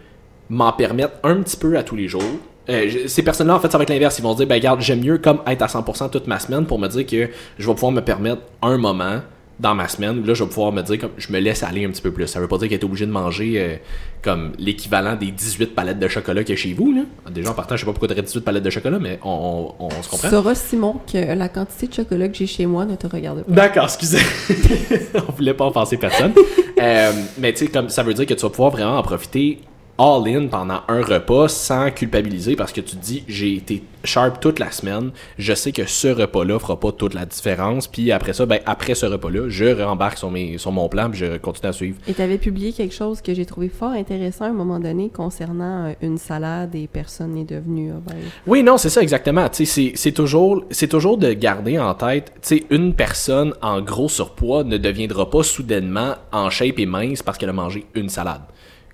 [0.49, 2.39] m'en permettre un petit peu à tous les jours.
[2.69, 4.19] Euh, ces personnes-là, en fait, ça va être l'inverse.
[4.19, 6.65] Ils vont se dire, ben, regarde, j'aime mieux comme être à 100% toute ma semaine
[6.65, 9.21] pour me dire que je vais pouvoir me permettre un moment
[9.59, 11.83] dans ma semaine où là, je vais pouvoir me dire, comme, je me laisse aller
[11.85, 12.27] un petit peu plus.
[12.27, 13.75] Ça veut pas dire qu'être obligé de manger euh,
[14.21, 17.01] comme l'équivalent des 18 palettes de chocolat qu'il y a chez vous, là.
[17.29, 19.85] Déjà, en partant, je sais pas pourquoi tu 18 palettes de chocolat, mais on, on,
[19.87, 20.29] on se comprend.
[20.29, 23.51] sauras, Simon, que la quantité de chocolat que j'ai chez moi ne te regarde pas.
[23.51, 24.19] D'accord, excusez.
[25.27, 26.33] On voulait pas offenser personne.
[26.81, 29.59] Euh, mais tu sais, comme ça veut dire que tu vas pouvoir vraiment en profiter
[29.99, 34.59] all-in pendant un repas sans culpabiliser parce que tu te dis j'ai été sharp toute
[34.59, 38.45] la semaine, je sais que ce repas-là fera pas toute la différence, puis après ça,
[38.45, 41.73] ben après ce repas-là, je rembarque sur, mes, sur mon plan puis je continue à
[41.73, 41.97] suivre.
[42.07, 45.09] Et tu avais publié quelque chose que j'ai trouvé fort intéressant à un moment donné
[45.09, 48.15] concernant euh, une salade et personne n'est devenu obèse.
[48.47, 49.47] Oui, non, c'est ça exactement.
[49.51, 54.63] C'est- c'est toujours, c'est toujours de garder en tête, tu une personne en gros surpoids
[54.63, 58.41] ne deviendra pas soudainement en shape et mince parce qu'elle a mangé une salade.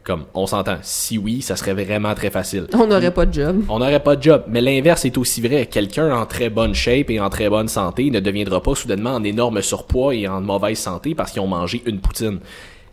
[0.06, 0.78] Comme, on s'entend.
[0.84, 2.68] Si oui, ça serait vraiment très facile.
[2.76, 3.64] On n'aurait pas de job.
[3.70, 4.44] On n'aurait pas de job.
[4.48, 5.66] Mais l'inverse est aussi vrai.
[5.66, 9.24] Quelqu'un en très bonne shape et en très bonne santé ne deviendra pas soudainement en
[9.24, 12.40] énorme surpoids et en mauvaise santé parce qu'ils ont mangé une poutine.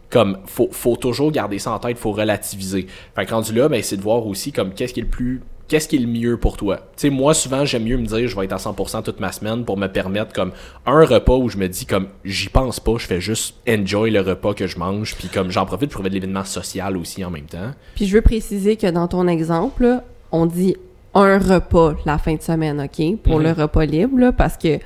[0.09, 2.87] Comme, faut, faut toujours garder ça en tête, faut relativiser.
[3.14, 5.42] Fait que rendu là, ben, c'est de voir aussi comme qu'est-ce qui est le plus,
[5.72, 6.76] qu'est-ce qui est le mieux pour toi?
[6.76, 9.32] Tu sais, moi, souvent, j'aime mieux me dire, je vais être à 100% toute ma
[9.32, 10.52] semaine pour me permettre comme
[10.85, 14.20] un repas où je me dis comme, j'y pense pas, je fais juste enjoy le
[14.20, 17.30] repas que je mange, puis comme j'en profite pour trouver de l'événement social aussi en
[17.30, 17.70] même temps.
[17.94, 20.76] Puis je veux préciser que dans ton exemple, on dit
[21.14, 23.16] un repas la fin de semaine, OK?
[23.22, 23.42] Pour Mhm.
[23.44, 24.78] le repas libre, là, parce que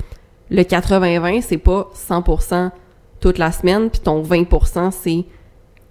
[0.51, 2.71] le 80-20, c'est pas 100%
[3.19, 5.25] toute la semaine, puis ton 20%, c'est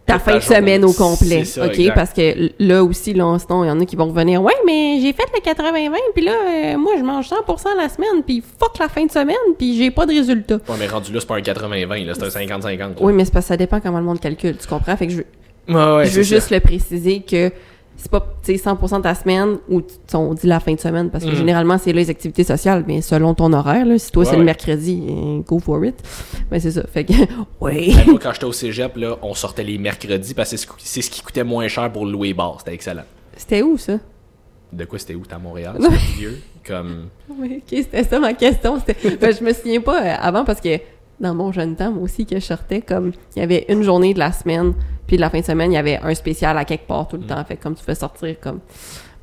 [0.06, 0.84] ta fin de semaine journée.
[0.86, 1.80] au complet, ça, OK?
[1.80, 1.96] exact.
[1.96, 5.14] Parce que là aussi, là, il y en a qui vont revenir, «Ouais, mais j'ai
[5.14, 8.88] fait le 80-20, puis là, euh, moi, je mange 100% la semaine, puis fuck la
[8.88, 10.56] fin de semaine, puis j'ai pas de résultat.
[10.70, 13.34] Ouais, mais rendu là, c'est pas un 80-20, là, c'est un 50-50.» Oui, mais c'est
[13.34, 14.96] parce que ça dépend comment le monde calcule, tu comprends?
[14.96, 15.26] Fait que je veux,
[15.68, 16.36] Ouais, ouais, je veux ça.
[16.36, 17.52] juste le préciser que
[17.98, 19.82] c'est pas tu sais, 100% de ta semaine ou
[20.14, 21.36] on dit la fin de semaine parce que Mhm.
[21.38, 24.32] généralement c'est là les activités sociales mais selon ton horaire là, si toi Ouais, c'est
[24.34, 24.40] ouais.
[24.40, 25.96] le mercredi eh, go for it
[26.52, 27.14] mais c'est ça fait que
[27.62, 31.10] ouais moi, quand j'étais au cégep, là, on sortait les mercredis parce que c'est ce-
[31.10, 32.58] qui coûtait moins cher pour louer bar.
[32.60, 33.04] C'était excellent.
[33.38, 33.94] c'était où ça?
[34.74, 35.24] De quoi c'était où?
[35.32, 35.78] À Montréal?
[36.18, 36.40] Vieux?
[36.68, 37.06] Comme...
[37.30, 38.78] Oui, ok c'était ça ma question
[39.22, 40.78] ben, je me souviens pas euh, avant parce que
[41.20, 44.14] dans mon jeune temps moi aussi que je sortais comme il y avait une journée
[44.14, 44.74] de la semaine
[45.08, 47.18] puis de la fin de semaine il y avait un spécial à quelque part tout
[47.18, 47.28] le Mm.
[47.28, 48.60] temps fait comme tu fais sortir comme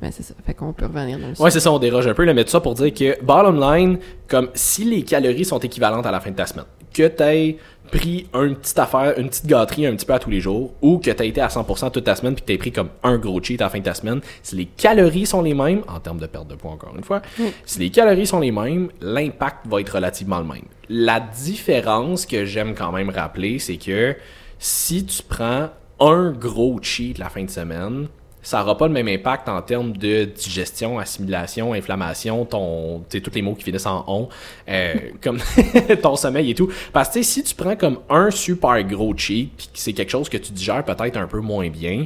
[0.01, 2.13] ben c'est ça fait qu'on peut revenir dans le Ouais, c'est ça, on déroge un
[2.13, 5.59] peu, là, mais tout ça pour dire que, bottom line, comme si les calories sont
[5.59, 7.55] équivalentes à la fin de ta semaine, que t'aies
[7.89, 10.97] pris une petite affaire, une petite gâterie un petit peu à tous les jours, ou
[10.97, 13.41] que t'as été à 100% toute ta semaine puis que t'aies pris comme un gros
[13.41, 16.19] cheat à la fin de ta semaine, si les calories sont les mêmes, en termes
[16.19, 17.21] de perte de poids encore une fois,
[17.65, 20.65] si les calories sont les mêmes, l'impact va être relativement le même.
[20.89, 24.17] La différence que j'aime quand même rappeler, c'est que
[24.63, 28.07] si tu prends un gros cheat la fin de semaine,
[28.41, 33.21] ça n'aura pas le même impact en termes de digestion, assimilation, inflammation, ton, tu sais,
[33.21, 34.29] tous les mots qui finissent en on,
[34.69, 35.39] euh, comme
[36.01, 36.71] ton sommeil et tout.
[36.93, 40.37] Parce que si tu prends comme un super gros cheat, puis c'est quelque chose que
[40.37, 42.05] tu digères peut-être un peu moins bien,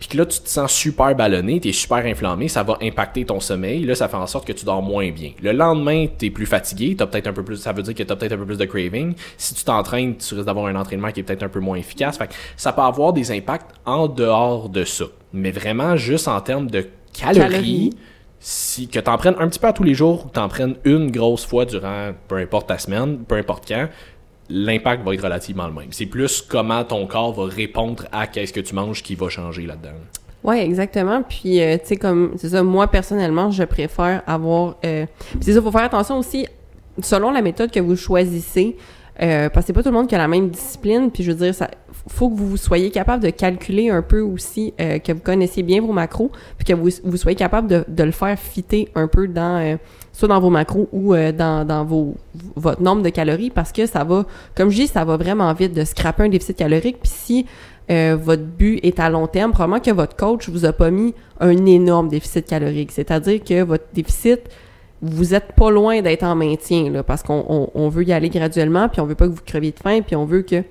[0.00, 3.38] puis que là tu te sens super ballonné, t'es super inflammé, ça va impacter ton
[3.38, 5.32] sommeil, là ça fait en sorte que tu dors moins bien.
[5.42, 8.16] Le lendemain, t'es plus fatigué, t'as peut-être un peu plus, ça veut dire que t'as
[8.16, 9.14] peut-être un peu plus de craving.
[9.36, 12.16] Si tu t'entraînes, tu risques d'avoir un entraînement qui est peut-être un peu moins efficace.
[12.16, 15.04] Fait que ça peut avoir des impacts en dehors de ça.
[15.34, 17.90] Mais vraiment juste en termes de calories, Calories.
[18.38, 20.76] si que t'en prennes un petit peu à tous les jours ou que t'en prennes
[20.84, 23.88] une grosse fois durant peu importe ta semaine, peu importe quand,
[24.50, 25.92] l'impact va être relativement le même.
[25.92, 29.66] C'est plus comment ton corps va répondre à qu'est-ce que tu manges qui va changer
[29.66, 29.90] là-dedans.
[30.42, 31.22] Ouais, exactement.
[31.22, 34.76] Puis, euh, tu sais, comme, c'est ça, moi, personnellement, je préfère avoir...
[34.84, 35.06] Euh,
[35.40, 36.46] c'est ça, faut faire attention aussi,
[37.02, 38.76] selon la méthode que vous choisissez,
[39.22, 41.32] euh, parce que c'est pas tout le monde qui a la même discipline, puis je
[41.32, 41.70] veux dire, ça
[42.06, 45.82] faut que vous soyez capable de calculer un peu aussi, euh, que vous connaissiez bien
[45.82, 49.78] vos macros, puis que vous, soyez capable de le faire fitter un peu dans...
[50.20, 52.14] soit dans vos macros ou euh, dans, dans vos,
[52.54, 55.72] votre nombre de calories, parce que ça va, comme je dis, ça va vraiment vite
[55.72, 57.46] de scraper un déficit calorique, puis si
[57.90, 61.14] euh, votre but est à long terme, probablement que votre coach vous a pas mis
[61.40, 62.92] un énorme déficit calorique.
[62.92, 64.42] C'est-à-dire que votre déficit,
[65.00, 68.28] vous êtes pas loin d'être en maintien, là, parce qu'on on, on veut y aller
[68.28, 70.62] graduellement, puis on veut pas que vous creviez de faim, puis on veut que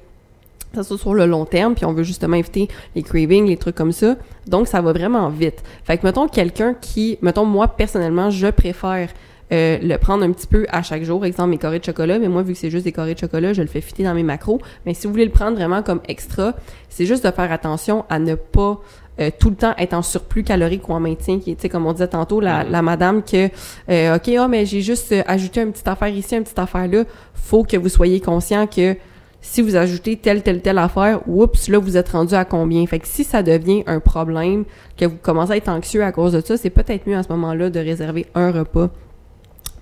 [0.75, 3.75] ça soit sur le long terme, puis on veut justement éviter les cravings, les trucs
[3.75, 4.15] comme ça.
[4.45, 5.63] Donc, ça va vraiment vite.
[5.83, 9.09] Fait que, mettons, quelqu'un qui, mettons, moi, personnellement, je préfère
[9.51, 12.27] euh, le prendre un petit peu à chaque jour, exemple mes carrés de chocolat, mais
[12.27, 14.23] moi, vu que c'est juste des carrés de chocolat, je le fais fitter dans mes
[14.23, 14.59] macros.
[14.85, 16.53] Mais si vous voulez le prendre vraiment comme extra,
[16.89, 18.79] c'est juste de faire attention à ne pas
[19.19, 21.69] euh, tout le temps être en surplus calorique ou en maintien, qui est, tu sais,
[21.69, 23.49] comme on disait tantôt, la, la madame que,
[23.89, 26.87] euh, OK, ah, mais j'ai juste euh, ajouté une petite affaire ici, une petite affaire
[26.87, 28.95] là, faut que vous soyez conscient que
[29.41, 32.85] si vous ajoutez telle, telle, telle affaire, oups, là, vous êtes rendu à combien?
[32.85, 34.63] Fait que si ça devient un problème,
[34.97, 37.29] que vous commencez à être anxieux à cause de ça, c'est peut-être mieux à ce
[37.29, 38.89] moment-là de réserver un repas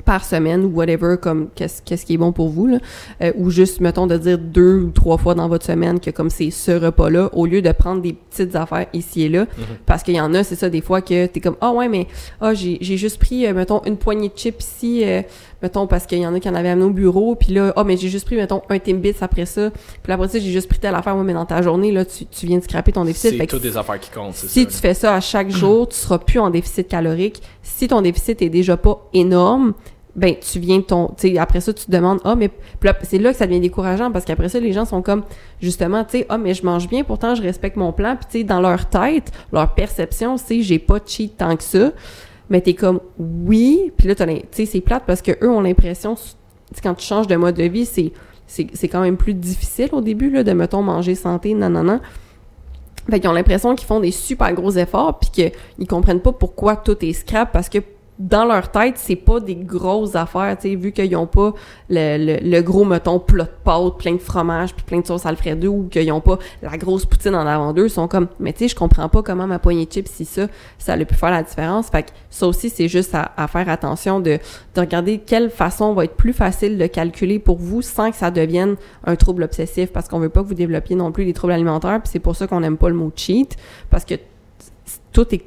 [0.08, 2.78] par semaine ou whatever comme qu'est-ce qu'est-ce qui est bon pour vous là.
[3.22, 6.30] Euh, ou juste mettons de dire deux ou trois fois dans votre semaine que comme
[6.30, 9.48] c'est ce repas là au lieu de prendre des petites affaires ici et là.
[9.86, 12.08] Parce qu'il y en a c'est ça des fois que t'es comme ah ouais mais
[12.40, 15.24] ah j'ai j'ai juste pris euh, mettons une poignée de chips ici euh,
[15.62, 17.84] mettons parce qu'il y en a qui en avaient amené au bureau puis là ah
[17.84, 19.72] mais j'ai juste pris mettons un Timbits après ça.
[20.04, 22.26] Puis après ça j'ai juste pris telle affaire ouais, mais dans ta journée là tu,
[22.26, 23.36] tu viens de scraper ton déficit.
[23.38, 24.70] C'est toutes des affaires qui comptent, c'est si ça.
[24.70, 27.42] tu fais ça à chaque jour, tu seras plus en déficit calorique.
[27.62, 29.74] Si ton déficit est déjà pas énorme,
[30.18, 33.20] ben tu viens ton tu après ça tu te demandes ah mais puis là, c'est
[33.20, 35.24] là que ça devient décourageant parce qu'après ça les gens sont comme
[35.62, 38.38] justement tu sais ah mais je mange bien pourtant je respecte mon plan puis tu
[38.40, 41.92] sais dans leur tête leur perception c'est j'ai pas cheat tant que ça.
[42.50, 46.16] Mais t'es comme oui puis là tu sais c'est plate parce que eux ont l'impression
[46.82, 48.12] quand tu changes de mode de vie c'est
[48.48, 51.84] c'est c'est quand même plus difficile au début là de mettons manger santé non non
[51.84, 52.00] non
[53.10, 56.76] fait qu'ils ont l'impression qu'ils font des super gros efforts puis qu'ils comprennent pas pourquoi
[56.76, 57.80] tout est scrap parce que
[58.20, 61.54] dans leur tête, c'est pas des grosses affaires, tu sais, vu qu'ils ont pas
[61.90, 65.26] le, le, le gros, mettons, plat de pâtes, plein de fromage, puis plein de sauce
[65.26, 68.54] Alfredo, ou qu'ils ont pas la grosse poutine en avant d'eux, ils sont comme, mais
[68.54, 70.48] tu sais, je comprends pas comment ma poignée de chips, si ça,
[70.80, 71.90] ça a pu faire la différence.
[71.90, 74.40] Fait que ça aussi, c'est juste à, à faire attention de,
[74.74, 78.32] de regarder quelle façon va être plus facile de calculer pour vous sans que ça
[78.32, 81.54] devienne un trouble obsessif, parce qu'on veut pas que vous développiez non plus des troubles
[81.54, 83.56] alimentaires, puis c'est pour ça qu'on n'aime pas le mot cheat,
[83.92, 84.16] parce que
[85.12, 85.44] tout est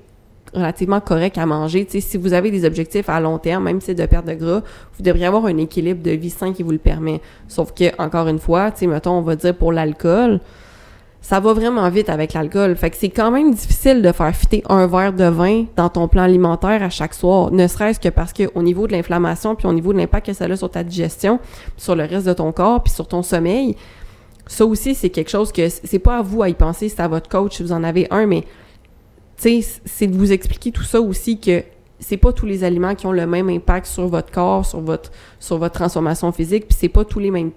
[0.55, 1.87] relativement correct à manger.
[1.89, 4.63] Si vous avez des objectifs à long terme, même si c'est de perte de gras,
[4.97, 7.21] vous devriez avoir un équilibre de vie sain qui vous le permet.
[7.49, 10.41] Sauf que, encore une fois, tu mettons, on va dire pour l'alcool,
[11.23, 12.75] ça va vraiment vite avec l'alcool.
[12.77, 16.09] Fait que c'est quand même difficile de faire fitter un verre de vin dans ton
[16.09, 19.67] plan alimentaire à chaque soir, ne serait-ce que parce que au niveau de l'inflammation puis
[19.67, 21.39] au niveau de l'impact que ça a sur ta digestion,
[21.77, 23.77] sur le reste de ton corps, puis sur ton sommeil,
[24.47, 27.09] ça aussi c'est quelque chose que c'est pas à vous à y penser, c'est à
[27.09, 28.45] votre coach si vous en avez un, mais
[29.41, 31.63] c'est de vous expliquer tout ça aussi que
[31.99, 35.11] c'est pas tous les aliments qui ont le même impact sur votre corps, sur votre
[35.39, 37.51] sur votre transformation physique, puis c'est pas tous les mêmes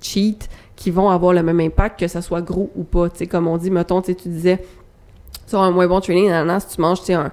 [0.00, 0.46] cheats
[0.76, 3.08] qui vont avoir le même impact que ça soit gros ou pas.
[3.08, 4.62] Tu sais, comme on dit, mettons, tu sais, tu disais
[5.46, 7.32] sur un moins bon training, nanana, si tu manges, tu un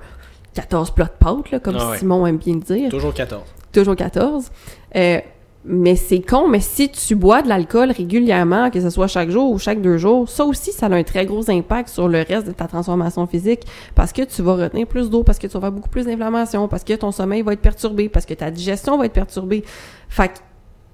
[0.54, 1.98] 14 plats de pâtes, là, comme Ah ouais.
[1.98, 3.42] Simon aime bien dire Toujours 14.
[3.72, 4.52] toujours 14.
[4.96, 5.20] Euh,
[5.65, 9.52] mais c'est con, mais si tu bois de l'alcool régulièrement, que ce soit chaque jour
[9.52, 12.47] ou chaque deux jours, ça aussi, ça a un très gros impact sur le reste
[12.47, 13.62] de ta transformation physique
[13.95, 16.67] parce que tu vas retenir plus d'eau, parce que tu vas avoir beaucoup plus d'inflammation,
[16.67, 19.63] parce que ton sommeil va être perturbé, parce que ta digestion va être perturbée.
[20.10, 20.39] Fait que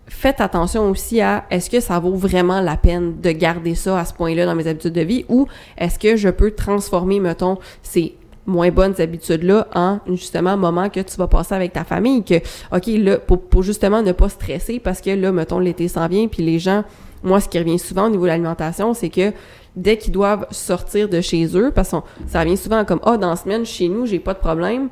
[0.07, 4.05] faites attention aussi à est-ce que ça vaut vraiment la peine de garder ça à
[4.05, 8.15] ce point-là dans mes habitudes de vie ou est-ce que je peux transformer, mettons, ces
[8.49, 12.35] moins bonnes habitudes-là en justement moment que tu vas passer avec ta famille que
[12.75, 16.27] OK là pour, pour justement ne pas stresser parce que là mettons l'été s'en vient
[16.27, 16.83] puis les gens
[17.23, 19.31] moi ce qui revient souvent au niveau de l'alimentation c'est que
[19.75, 23.29] dès qu'ils doivent sortir de chez eux, parce que ça revient souvent comme ah dans
[23.29, 24.89] la semaine chez nous j'ai pas de problème,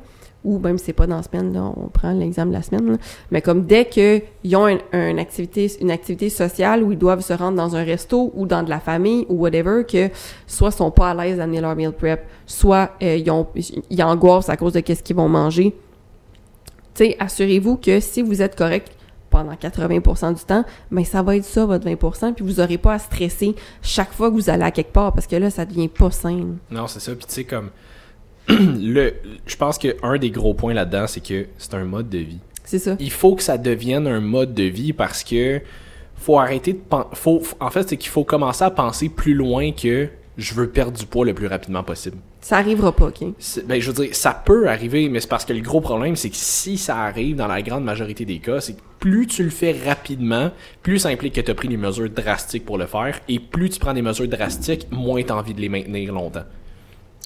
[0.48, 2.98] ou même si c'est pas dans la semaine on prend l'exemple de la semaine,
[3.30, 4.64] mais comme dès qu'ils ont
[5.18, 8.70] activité une activité sociale où ils doivent se rendre dans un resto ou dans de
[8.70, 10.08] la famille ou whatever, que
[10.46, 13.46] soit sont pas à l'aise d'amener leur meal prep, soit euh, ils ont
[13.90, 15.76] ils angoissent à cause de qu'est-ce qu'ils vont manger.
[16.94, 18.92] Tu sais, assurez-vous que si vous êtes correct
[19.30, 22.94] pendant 80% du temps, ben ça va être ça votre 20%, puis vous aurez pas
[22.94, 25.88] à stresser chaque fois que vous allez à quelque part parce que là ça devient
[25.88, 26.56] pas sain.
[26.70, 27.12] Non, c'est ça.
[27.14, 27.70] Puis tu sais, comme.
[28.58, 29.14] le,
[29.46, 32.40] je pense qu'un des gros points là-dedans, c'est que c'est un mode de vie.
[32.64, 32.96] C'est ça.
[33.00, 35.60] Il faut que ça devienne un mode de vie parce que
[36.16, 36.80] faut arrêter de
[37.12, 40.08] faut En fait, c'est qu'il faut commencer à penser plus loin que
[40.38, 42.16] je veux perdre du poids le plus rapidement possible.
[42.40, 43.20] Ça arrivera pas, OK?
[43.66, 46.30] Ben, je veux dire, ça peut arriver, mais c'est parce que le gros problème, c'est
[46.30, 49.50] que si ça arrive dans la grande majorité des cas, c'est que plus tu le
[49.50, 53.18] fais rapidement, plus ça implique que tu as pris des mesures drastiques pour le faire,
[53.28, 56.44] et plus tu prends des mesures drastiques, moins tu as envie de les maintenir longtemps.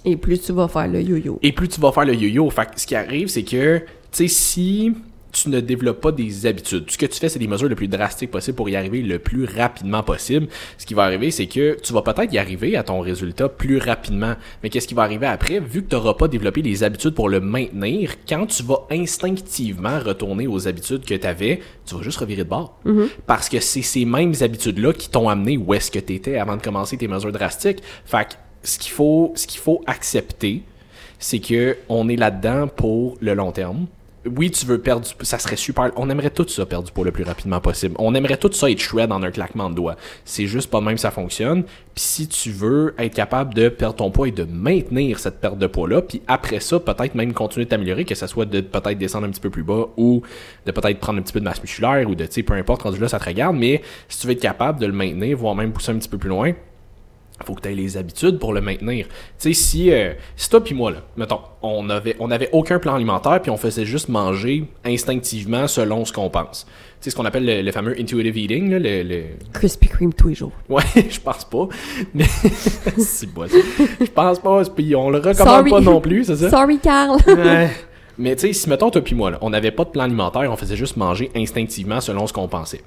[0.05, 1.39] Et plus tu vas faire le yo-yo.
[1.43, 2.51] Et plus tu vas faire le yo-yo.
[2.51, 4.93] Fait que ce qui arrive, c'est que, tu sais, si
[5.33, 7.89] tu ne développes pas des habitudes, ce que tu fais, c'est des mesures le plus
[7.89, 10.49] drastiques possible pour y arriver le plus rapidement possible.
[10.77, 13.79] Ce qui va arriver, c'est que tu vas peut-être y arriver à ton résultat plus
[13.79, 14.35] rapidement.
[14.63, 15.59] Mais qu'est-ce qui va arriver après?
[15.59, 20.01] Vu que tu n'auras pas développé les habitudes pour le maintenir, quand tu vas instinctivement
[20.01, 22.79] retourner aux habitudes que tu avais, tu vas juste revirer de bord.
[23.27, 26.57] Parce que c'est ces mêmes habitudes-là qui t'ont amené où est-ce que tu étais avant
[26.59, 27.83] de commencer tes mesures drastiques.
[28.05, 30.63] Fait que ce qu'il faut, ce qu'il faut accepter,
[31.19, 33.87] c'est que on est là-dedans pour le long terme.
[34.25, 35.91] Oui, tu veux perdre du ça serait super.
[35.97, 37.97] On aimerait tout ça perdre du poids le plus rapidement possible.
[37.99, 39.97] On aimerait tout ça être shred en un claquement de doigts.
[40.25, 41.65] C'est juste pas de même ça fonctionne.
[41.65, 45.59] Puis si tu veux être capable de perdre ton poids et de maintenir cette perte
[45.59, 48.61] de poids là, puis après ça peut-être même continuer de t'améliorer, que ça soit de
[48.61, 50.23] peut-être descendre un petit peu plus bas ou
[50.67, 52.83] de peut-être prendre un petit peu de masse musculaire ou de tu sais peu importe
[52.83, 55.57] rendu là ça te regarde, mais si tu veux être capable de le maintenir, voire
[55.57, 56.53] même pousser un petit peu plus loin,
[57.45, 59.07] faut que tu aies les habitudes pour le maintenir.
[59.07, 62.79] Tu sais, si, euh, si toi puis moi, là, mettons, on avait, on avait aucun
[62.79, 66.67] plan alimentaire puis on faisait juste manger instinctivement selon ce qu'on pense.
[67.01, 70.13] Tu sais, ce qu'on appelle le, le fameux intuitive eating, là, le, le- Krispy Kreme
[70.15, 70.53] tous les jours.
[70.69, 71.69] Ouais, je pense pas.
[72.15, 72.25] Mais,
[72.99, 73.47] c'est bon.
[73.49, 75.71] Je pense pas, puis on le recommande Sorry.
[75.71, 76.51] pas non plus, c'est ça?
[76.51, 77.19] Sorry, Carl!
[77.27, 77.71] Ouais.
[78.19, 80.49] Mais tu sais, si mettons toi puis moi, là, on n'avait pas de plan alimentaire,
[80.53, 82.83] on faisait juste manger instinctivement selon ce qu'on pensait.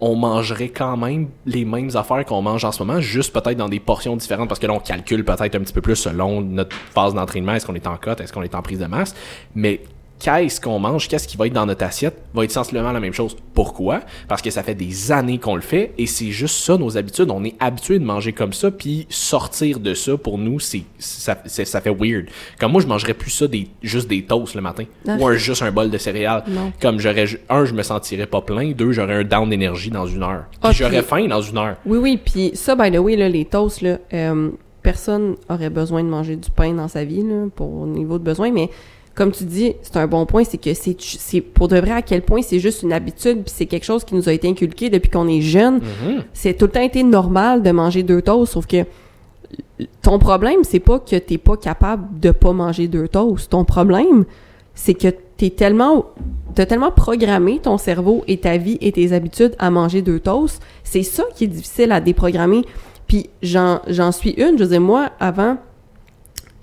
[0.00, 3.68] On mangerait quand même les mêmes affaires qu'on mange en ce moment, juste peut-être dans
[3.68, 6.74] des portions différentes, parce que là, on calcule peut-être un petit peu plus selon notre
[6.74, 9.14] phase d'entraînement, est-ce qu'on est en cote, est-ce qu'on est en prise de masse?
[9.54, 9.80] Mais
[10.18, 13.12] qu'est-ce qu'on mange, qu'est-ce qui va être dans notre assiette, va être sensiblement la même
[13.12, 13.36] chose.
[13.54, 14.00] Pourquoi?
[14.28, 17.30] Parce que ça fait des années qu'on le fait et c'est juste ça nos habitudes.
[17.30, 21.36] On est habitué de manger comme ça, puis sortir de ça, pour nous, c'est ça,
[21.46, 22.26] ça fait weird.
[22.58, 25.16] Comme moi, je mangerais plus ça des, juste des toasts le matin Ah.
[25.18, 26.44] ou un, juste un bol de céréales.
[26.48, 26.72] Non.
[26.80, 30.22] Comme j'aurais, un, je me sentirais pas plein, deux, j'aurais un down d'énergie dans une
[30.22, 30.44] heure.
[30.50, 31.76] Puis Ah, j'aurais faim dans une heure.
[31.86, 34.50] Oui, oui, puis ça, by the way, là, les toasts, là, euh,
[34.82, 38.24] personne aurait besoin de manger du pain dans sa vie, là, pour au niveau de
[38.24, 38.70] besoin, mais
[39.18, 42.02] comme tu dis, c'est un bon point, c'est que c'est, c'est pour de vrai à
[42.02, 44.90] quel point c'est juste une habitude, puis c'est quelque chose qui nous a été inculqué
[44.90, 45.78] depuis qu'on est jeune.
[45.78, 46.22] Mhm.
[46.32, 48.84] C'est tout le temps été normal de manger deux toasts, sauf que
[50.02, 53.50] ton problème, c'est pas que t'es pas capable de pas manger deux toasts.
[53.50, 54.24] Ton problème,
[54.76, 56.06] c'est que t'es tellement,
[56.54, 60.62] t'as tellement programmé ton cerveau et ta vie et tes habitudes à manger deux toasts.
[60.84, 62.62] C'est ça qui est difficile à déprogrammer.
[63.08, 64.58] Puis j'en, j'en suis une.
[64.58, 65.56] Je veux dire, moi, avant,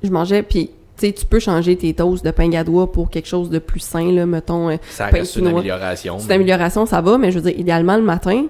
[0.04, 3.50] je mangeais, puis sais, tu peux changer tes toasts de pain gadois pour quelque chose
[3.50, 6.20] de plus sain, là, mettons, euh, Ça pain reste une amélioration.
[6.20, 8.46] c'est une amélioration, ça va, mais je veux dire, idéalement, le matin,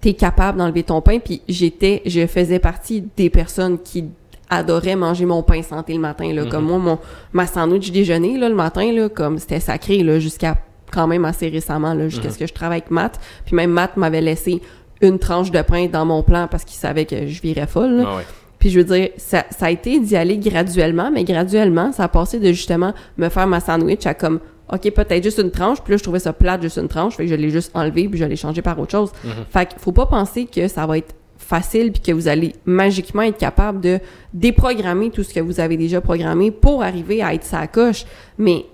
[0.00, 4.04] t'es capable d'enlever ton pain, puis j'étais, je faisais partie des personnes qui
[4.50, 6.46] adoraient manger mon pain santé le matin, là.
[6.46, 6.98] Comme moi, mon,
[7.32, 10.56] ma sandwich déjeuner, là, le matin, là, comme c'était sacré, là, jusqu'à
[10.90, 13.20] quand même assez récemment, là, jusqu'à ce que je travaille avec Matt.
[13.44, 14.62] Puis même Matt m'avait laissé
[15.02, 18.04] une tranche de pain dans mon plan parce qu'il savait que je virais folle, là.
[18.06, 18.22] Ah ouais.
[18.58, 22.08] Puis je veux dire, ça, ça a été d'y aller graduellement, mais graduellement, ça a
[22.08, 24.40] passé de justement me faire ma sandwich à comme,
[24.72, 27.24] OK, peut-être juste une tranche, puis là, je trouvais ça plate, juste une tranche, fait
[27.24, 29.12] que je l'ai juste enlevé, puis je l'ai changé par autre chose.
[29.50, 33.22] Fait qu'il faut pas penser que ça va être facile, puis que vous allez magiquement
[33.22, 34.00] être capable de
[34.34, 38.04] déprogrammer tout ce que vous avez déjà programmé pour arriver à être sa coche.
[38.36, 38.66] Mais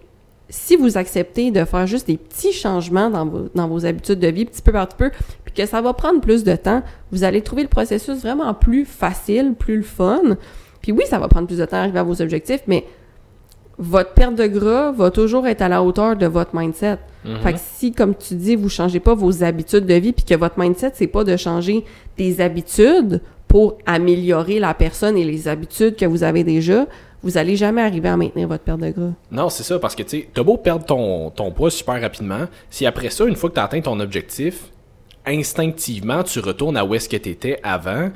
[0.49, 4.29] si vous acceptez de faire juste des petits changements dans vos, dans vos habitudes de
[4.29, 5.11] vie, petit peu par petit peu,
[5.55, 9.55] que ça va prendre plus de temps, vous allez trouver le processus vraiment plus facile,
[9.59, 10.37] plus le fun.
[10.83, 12.85] Puis oui, ça va prendre plus de temps à arriver à vos objectifs, mais
[13.79, 16.99] votre perte de gras va toujours être à la hauteur de votre mindset.
[17.43, 20.35] Fait que si, comme tu dis, vous changez pas vos habitudes de vie, puis que
[20.35, 21.85] votre mindset, c'est pas de changer
[22.19, 26.87] des habitudes pour améliorer la personne et les habitudes que vous avez déjà,
[27.23, 29.13] vous allez jamais arriver à maintenir votre perte de gras.
[29.33, 32.47] Non, c'est ça, parce que tu sais, t'as beau perdre ton, ton poids super rapidement,
[32.69, 34.71] si après ça, une fois que t'as atteint ton objectif,
[35.27, 38.11] instinctivement, tu retournes à où est-ce que t'étais avant,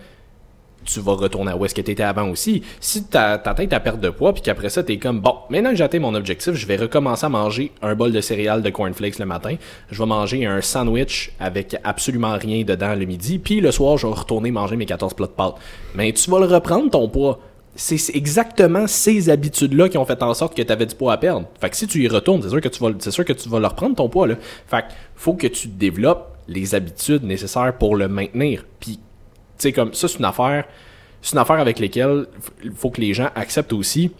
[0.85, 2.63] tu vas retourner à où est-ce que tu étais avant aussi.
[2.81, 5.71] Si ta, ta tête perte de poids, puis qu'après ça, tu es comme, bon, maintenant
[5.71, 8.71] que j'ai atteint mon objectif, je vais recommencer à manger un bol de céréales de
[8.71, 9.57] cornflakes le matin.
[9.91, 14.07] Je vais manger un sandwich avec absolument rien dedans le midi, puis le soir, je
[14.07, 15.57] vais retourner manger mes 14 plats de pâtes.
[15.95, 17.41] Mais tu vas le reprendre, ton poids
[17.81, 21.17] c'est exactement ces habitudes-là qui ont fait en sorte que tu avais du poids à
[21.17, 21.47] perdre.
[21.61, 23.49] Fait que si tu y retournes, c'est sûr que tu vas, c'est sûr que tu
[23.49, 24.35] vas leur prendre ton poids, là.
[24.67, 28.65] Fait faut que tu développes les habitudes nécessaires pour le maintenir.
[28.81, 28.99] Puis,
[29.59, 30.65] tu comme ça, c'est une affaire,
[31.21, 32.27] c'est une affaire avec laquelle
[32.65, 34.11] il faut que les gens acceptent aussi.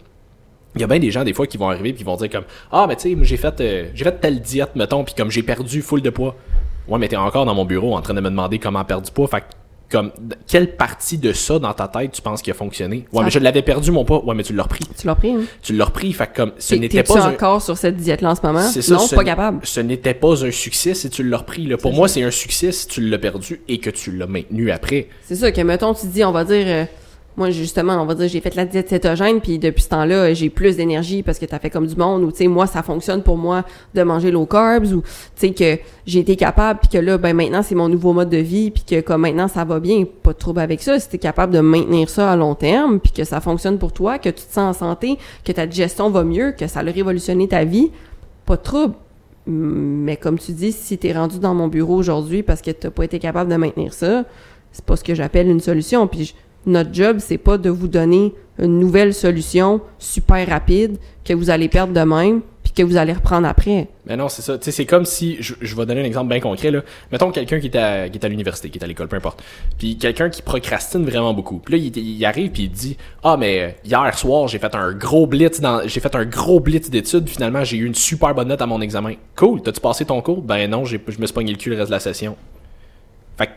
[0.75, 2.29] Il y a bien des gens, des fois, qui vont arriver puis qui vont dire
[2.29, 5.31] comme, ah, mais tu sais, j'ai fait, euh, j'ai fait telle diète, mettons, puis comme
[5.31, 6.35] j'ai perdu full de poids.
[6.87, 9.11] Ouais, mais t'es encore dans mon bureau en train de me demander comment perdre du
[9.11, 9.27] poids.
[9.27, 9.43] Fait
[9.89, 10.11] comme
[10.47, 13.05] quelle partie de ça dans ta tête tu penses qui a fonctionné?
[13.11, 14.85] Ouais mais je l'avais perdu mon poids ouais mais tu l'as repris.
[14.97, 15.41] Tu l'as pris hein?
[15.61, 17.33] tu l'as repris fait comme ce n'était pas un...
[17.33, 18.61] encore sur cette diète là en ce moment?
[18.61, 19.59] Ça, non pas capable.
[19.63, 21.77] ce n'était pas un succès si tu l'as repris là.
[21.77, 25.07] pour moi c'est un succès si tu l'as perdu et que tu l'as maintenu après.
[25.23, 26.85] C'est ça que mettons tu dis on va dire euh,
[27.39, 30.49] moi justement on va dire j'ai fait la diète cétogène puis depuis ce temps-là j'ai
[30.49, 33.23] plus d'énergie parce que t'as fait comme du monde ou tu sais moi ça fonctionne
[33.23, 33.63] pour moi
[33.95, 37.35] de manger low carbs ou tu sais que j'ai été capable puis que là ben
[37.35, 40.33] maintenant c'est mon nouveau mode de vie puis que comme maintenant ça va bien pas
[40.33, 40.99] de trouble avec ça.
[40.99, 44.19] Si t'es capable de maintenir ça à long terme puis que ça fonctionne pour toi
[44.19, 47.47] que tu te sens en santé que ta digestion va mieux que ça a révolutionné
[47.47, 47.89] ta vie
[48.45, 48.95] pas de trouble.
[49.45, 53.05] Mais comme tu dis si t'es rendu dans mon bureau aujourd'hui parce que t'as pas
[53.05, 54.25] été capable de maintenir ça
[54.71, 58.33] c'est pas ce que j'appelle une solution puis notre job, c'est pas de vous donner
[58.61, 63.13] une nouvelle solution super rapide que vous allez perdre de même puis que vous allez
[63.13, 63.87] reprendre après.
[64.05, 64.57] Mais non, c'est ça.
[64.59, 66.81] C'est comme si je, vais donner un exemple bien concret là.
[67.11, 69.41] Mettons quelqu'un qui est à à l'université, qui est à l'école, peu importe.
[69.77, 71.59] Puis quelqu'un qui procrastine vraiment beaucoup.
[71.59, 75.25] Puis là, il, arrive puis il dit "Ah mais hier soir, j'ai fait un gros
[75.25, 78.61] blitz dans j'ai fait un gros blitz d'études, finalement, j'ai eu une super bonne note
[78.61, 80.41] à mon examen." Cool, t'as-tu passé ton cours?
[80.41, 82.35] Ben non, je me suis pogné le cul le reste de la session.
[83.39, 83.49] Fait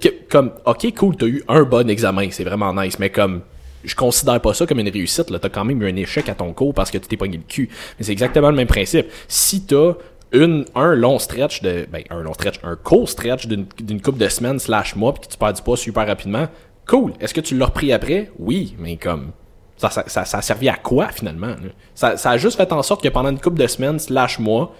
[0.00, 3.42] que, comme, ok, cool, t'as eu un bon examen, c'est vraiment nice, mais comme,
[3.84, 5.38] je considère pas ça comme une réussite, là.
[5.38, 7.44] T'as quand même eu un échec à ton cours parce que tu t'es pogné le
[7.46, 7.68] cul.
[7.98, 9.06] Mais c'est exactement le même principe.
[9.28, 9.92] Si t'as
[10.32, 14.28] une, un long stretch de, ben, un long stretch, un court stretch d'une coupe de
[14.28, 16.48] semaines slash mois pis que tu perds du poids super rapidement,
[16.88, 17.12] cool.
[17.20, 18.30] Est-ce que tu l'as repris après?
[18.38, 19.32] Oui, mais comme,
[19.76, 21.54] ça, ça, ça, a servi à quoi finalement?
[21.94, 24.74] Ça, ça a juste fait en sorte que pendant une coupe de semaines slash mois,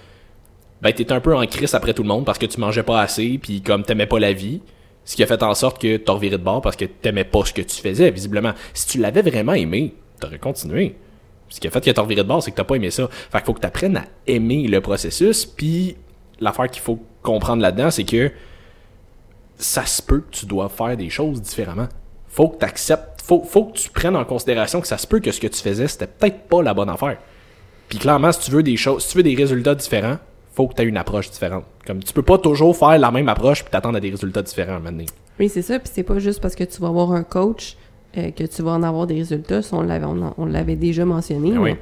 [0.82, 3.00] ben t'étais un peu en crise après tout le monde parce que tu mangeais pas
[3.00, 4.60] assez puis comme t'aimais pas la vie.
[5.04, 7.44] Ce qui a fait en sorte que t'as reviré de bord parce que t'aimais pas
[7.44, 8.52] ce que tu faisais, visiblement.
[8.74, 10.96] Si tu l'avais vraiment aimé, t'aurais continué.
[11.48, 13.08] Ce qui a fait que t'as reviré de bord, c'est que t'as pas aimé ça.
[13.08, 15.96] Fait qu'il faut que t'apprennes à aimer le processus, puis
[16.40, 18.32] l'affaire qu'il faut comprendre là-dedans, c'est que
[19.58, 21.88] ça se peut que tu dois faire des choses différemment.
[22.28, 25.30] Faut que t'acceptes, faut, faut que tu prennes en considération que ça se peut que
[25.30, 27.18] ce que tu faisais, c'était peut-être pas la bonne affaire.
[27.88, 30.18] Puis clairement, si tu veux des choses, si tu veux des résultats différents,
[30.56, 31.64] faut que tu aies une approche différente.
[31.86, 34.80] Comme tu peux pas toujours faire la même approche puis t'attendre à des résultats différents
[34.80, 35.04] maintenant.
[35.38, 35.78] Oui, c'est ça.
[35.78, 37.76] Puis c'est pas juste parce que tu vas avoir un coach
[38.16, 39.60] euh, que tu vas en avoir des résultats.
[39.72, 41.50] on l'avait, on, l'avait déjà mentionné.
[41.50, 41.74] Ben oui.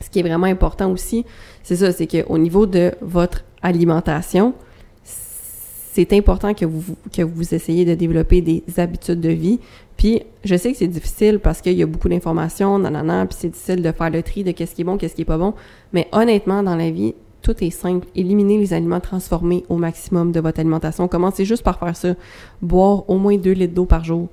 [0.00, 1.26] Ce qui est vraiment important aussi,
[1.62, 4.54] c'est ça, c'est qu'au niveau de votre alimentation,
[5.02, 9.58] c'est important que vous, que vous essayiez de développer des habitudes de vie.
[9.96, 13.50] Puis, je sais que c'est difficile parce qu'il y a beaucoup d'informations, nanana, puis c'est
[13.50, 15.52] difficile de faire le tri de qu'est-ce qui est bon, qu'est-ce qui est pas bon.
[15.92, 18.06] Mais honnêtement, dans la vie, tout est simple.
[18.14, 21.08] Éliminez les aliments transformés au maximum de votre alimentation.
[21.08, 22.14] Commencez juste par faire ça.
[22.60, 24.28] Boire au moins 2 litres d'eau par jour.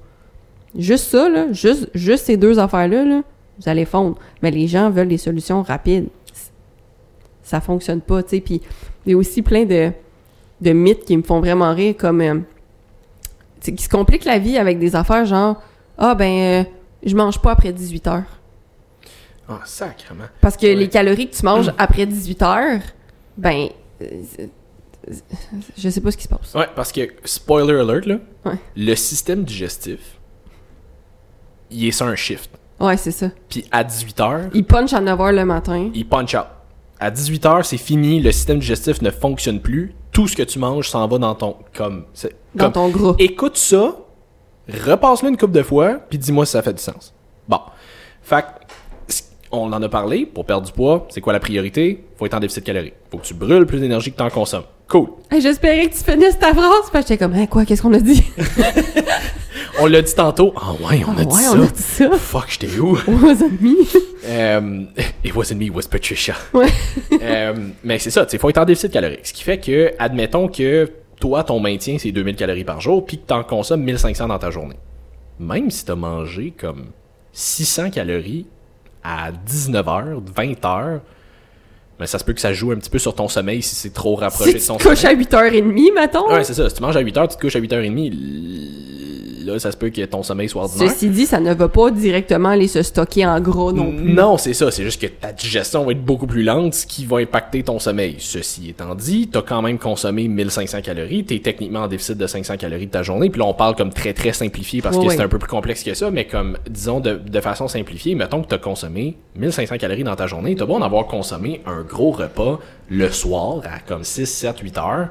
[0.76, 3.22] Juste ça, là, juste, juste ces deux affaires-là, là,
[3.60, 4.18] vous allez fondre.
[4.44, 6.08] Mais les gens veulent des solutions rapides.
[7.44, 8.42] Ça fonctionne pas, tu sais.
[8.42, 8.62] Puis
[9.06, 9.92] il y a aussi plein de,
[10.62, 12.22] de mythes qui me font vraiment rire, comme...
[12.22, 12.40] Euh,
[13.62, 15.62] qui se compliquent la vie avec des affaires genre
[15.98, 16.64] «Ah, ben, euh,
[17.04, 18.24] je mange pas après 18 heures.»
[19.50, 20.26] Ah, sacrement.
[20.42, 22.82] Parce que les calories que tu manges après 18 heures,
[23.38, 23.70] ben,
[25.78, 26.54] je sais pas ce qui se passe.
[26.54, 28.18] Ouais, parce que, spoiler alert, là,
[28.76, 30.20] le système digestif,
[31.70, 32.50] il est sur un shift.
[32.80, 33.30] Ouais, c'est ça.
[33.50, 34.52] Puis à 18h...
[34.54, 35.90] Il punch à 9h le matin.
[35.94, 36.46] Il punch out.
[37.00, 39.94] À 18h, c'est fini, le système digestif ne fonctionne plus.
[40.12, 41.58] Tout ce que tu manges s'en va dans ton...
[41.76, 42.06] Comme,
[42.56, 43.16] dans ton gros.
[43.20, 43.96] Écoute ça,
[44.68, 47.14] repasse-le une couple de fois, puis dis-moi si ça fait du sens.
[47.48, 47.60] Bon.
[48.22, 48.46] Fait
[49.52, 52.04] on en a parlé, pour perdre du poids, c'est quoi la priorité?
[52.18, 52.94] Faut être en déficit calorique.
[53.12, 54.64] Faut que tu brûles plus d'énergie que tu en consommes.
[54.88, 55.10] Cool.
[55.38, 58.00] J'espérais que tu finisses ta phrase, parce que j'étais comme, hein, quoi, qu'est-ce qu'on a
[58.00, 58.24] dit?
[59.80, 60.54] on l'a dit tantôt.
[60.56, 61.52] Ah ouais, on, a, ah dit ouais, ça.
[61.54, 62.12] on a dit ça.
[62.12, 62.98] Fuck, j'étais où?
[63.08, 63.76] It wasn't me.
[64.26, 64.84] Euh,
[65.24, 66.36] it wasn't me, it was Patricia.
[66.54, 66.68] Ouais.
[67.20, 67.54] Euh,
[67.84, 69.26] mais c'est ça, tu faut être en déficit calorique.
[69.26, 73.18] Ce qui fait que, admettons que toi, ton maintien, c'est 2000 calories par jour, puis
[73.18, 74.78] que tu en consommes 1500 dans ta journée.
[75.40, 76.88] Même si tu as mangé comme
[77.34, 78.46] 600 calories
[79.04, 81.00] à 19h, 20h,
[82.00, 83.94] mais ça se peut que ça joue un petit peu sur ton sommeil si c'est
[83.94, 84.98] trop rapproché si de ton sommeil.
[85.18, 86.32] tu te couches à 8h30, mettons.
[86.32, 86.70] Ouais, c'est ça.
[86.70, 88.12] Si tu manges à 8h, tu te couches à 8h30,
[89.48, 90.92] là, ça se peut que ton sommeil soit ordinaire.
[90.92, 94.14] Ceci dit, ça ne va pas directement aller se stocker en gros non plus.
[94.14, 94.70] Non, c'est ça.
[94.72, 97.80] C'est juste que ta digestion va être beaucoup plus lente, ce qui va impacter ton
[97.80, 98.16] sommeil.
[98.20, 101.26] Ceci étant dit, t'as quand même consommé 1500 calories.
[101.26, 103.30] T'es techniquement en déficit de 500 calories de ta journée.
[103.30, 105.84] Puis là, on parle comme très, très simplifié parce que c'est un peu plus complexe
[105.84, 106.12] que ça.
[106.12, 110.28] Mais comme, disons, de, de façon simplifiée, mettons que t'as consommé 1500 calories dans ta
[110.28, 110.56] journée.
[110.56, 114.78] T'as beau en avoir consommé un gros repas le soir à comme 6, 7, 8
[114.78, 115.08] heures.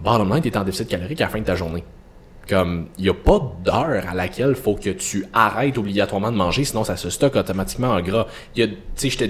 [0.00, 1.82] Bottom line, t'es en déficit calorique à la fin de ta journée.
[2.48, 6.64] Comme, il n'y a pas d'heure à laquelle faut que tu arrêtes obligatoirement de manger,
[6.64, 8.26] sinon ça se stocke automatiquement en gras.
[8.56, 9.24] Il tu sais, je te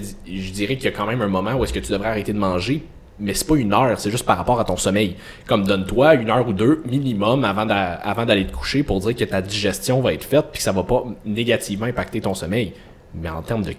[0.54, 2.38] dirais qu'il y a quand même un moment où est-ce que tu devrais arrêter de
[2.38, 2.84] manger,
[3.18, 5.16] mais c'est pas une heure, c'est juste par rapport à ton sommeil.
[5.48, 9.16] Comme donne-toi une heure ou deux minimum avant d'a- avant d'aller te coucher pour dire
[9.16, 12.72] que ta digestion va être faite puis que ça va pas négativement impacter ton sommeil.
[13.14, 13.74] Mais en termes de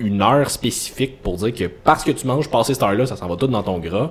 [0.00, 3.28] une heure spécifique pour dire que parce que tu manges passé cette heure-là, ça s'en
[3.28, 4.10] va tout dans ton gras,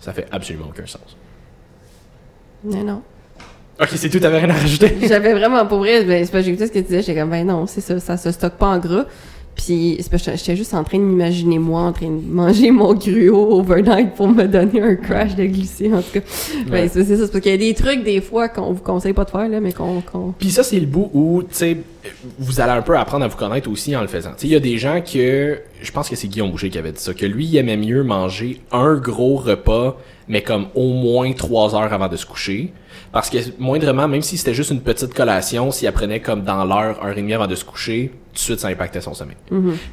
[0.00, 1.16] ça fait absolument aucun sens.
[2.64, 3.02] Mais non.
[3.80, 4.94] Ok, c'est tout, t'avais rien à rajouter?
[5.08, 7.46] J'avais vraiment, pour vrai, ben, c'est que j'écoutais ce que tu disais, j'étais comme, ben
[7.46, 9.06] non, c'est ça, ça se stocke pas en gras.
[9.56, 12.70] Puis, c'est parce que j'étais juste en train de m'imaginer moi en train de manger
[12.70, 16.20] mon gruau overnight pour me donner un crash de glycée, en tout cas.
[16.66, 16.88] Ben, Ouais.
[16.88, 19.12] c'est c'est ça, c'est parce qu'il y a des trucs, des fois, qu'on vous conseille
[19.12, 20.32] pas de faire, là, mais qu'on, qu'on...
[20.38, 21.76] Puis ça, c'est le bout où, tu sais,
[22.38, 24.30] vous allez un peu apprendre à vous connaître aussi en le faisant.
[24.30, 26.78] Tu sais, il y a des gens que, je pense que c'est Guillaume Boucher qui
[26.78, 30.88] avait dit ça, que lui, il aimait mieux manger un gros repas, mais comme au
[30.92, 32.72] moins trois heures avant de se coucher.
[33.12, 37.04] Parce que, moindrement, même si c'était juste une petite collation, s'il apprenait comme dans l'heure,
[37.04, 39.36] heure et demie avant de se coucher, tout de suite, ça impactait son sommeil.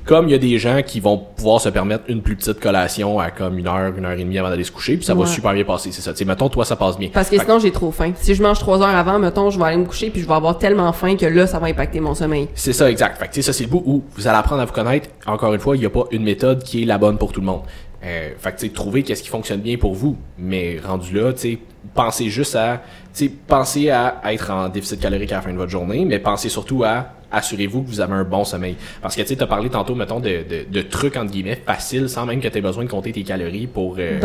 [0.06, 3.20] Comme il y a des gens qui vont pouvoir se permettre une plus petite collation
[3.20, 5.26] à comme une heure, une heure et demie avant d'aller se coucher, puis ça va
[5.26, 6.12] super bien passer, c'est ça.
[6.12, 7.10] Tu sais, mettons, toi, ça passe bien.
[7.12, 8.12] Parce que Fait sinon, j'ai trop faim.
[8.16, 10.34] Si je mange trois heures avant, mettons, je vais aller me coucher puis je vais
[10.36, 12.48] avoir tellement faim que là, ça va impacter mon sommeil.
[12.54, 13.18] C'est ça, exact.
[13.18, 15.10] Fait que, tu sais, ça, c'est le bout où vous allez apprendre à vous connaître.
[15.26, 17.40] Encore une fois, il n'y a pas une méthode qui est la bonne pour tout
[17.42, 17.62] le monde.
[18.04, 20.18] Euh, fait que, tu sais, trouver qu'est-ce qui fonctionne bien pour vous.
[20.38, 21.60] Mais rendu là, tu
[21.96, 22.84] pensez juste à,
[23.14, 26.50] tu pensez à être en déficit calorique à la fin de votre journée, mais pensez
[26.50, 28.76] surtout à assurez-vous que vous avez un bon sommeil.
[29.02, 32.08] Parce que, tu sais, t'as parlé tantôt, mettons, de, de, de trucs, entre guillemets, faciles,
[32.08, 33.96] sans même que tu aies besoin de compter tes calories pour...
[34.00, 34.20] euh,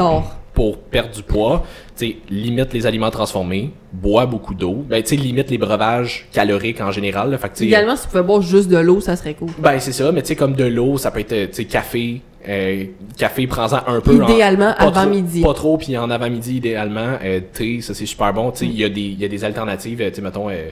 [0.54, 1.64] pour perdre du poids,
[1.96, 6.28] tu sais, limite les aliments transformés, bois beaucoup d'eau, ben, tu sais, limite les breuvages
[6.30, 7.38] caloriques en général, là.
[7.38, 9.48] Fait que, Idéalement, si tu pouvais boire juste de l'eau, ça serait cool.
[9.58, 11.64] ben c'est ça, mais tu sais comme de l'eau, ça peut être euh, tu sais
[11.64, 12.84] café, euh,
[13.16, 15.40] café prends-en un peu en- Idéalement, pas avant trop- midi.
[15.42, 18.88] Pas trop puis en avant-midi idéalement, euh, thé, ça c'est super bon, il y a
[18.88, 20.68] des y a des alternatives, euh, tu sais mettons euh,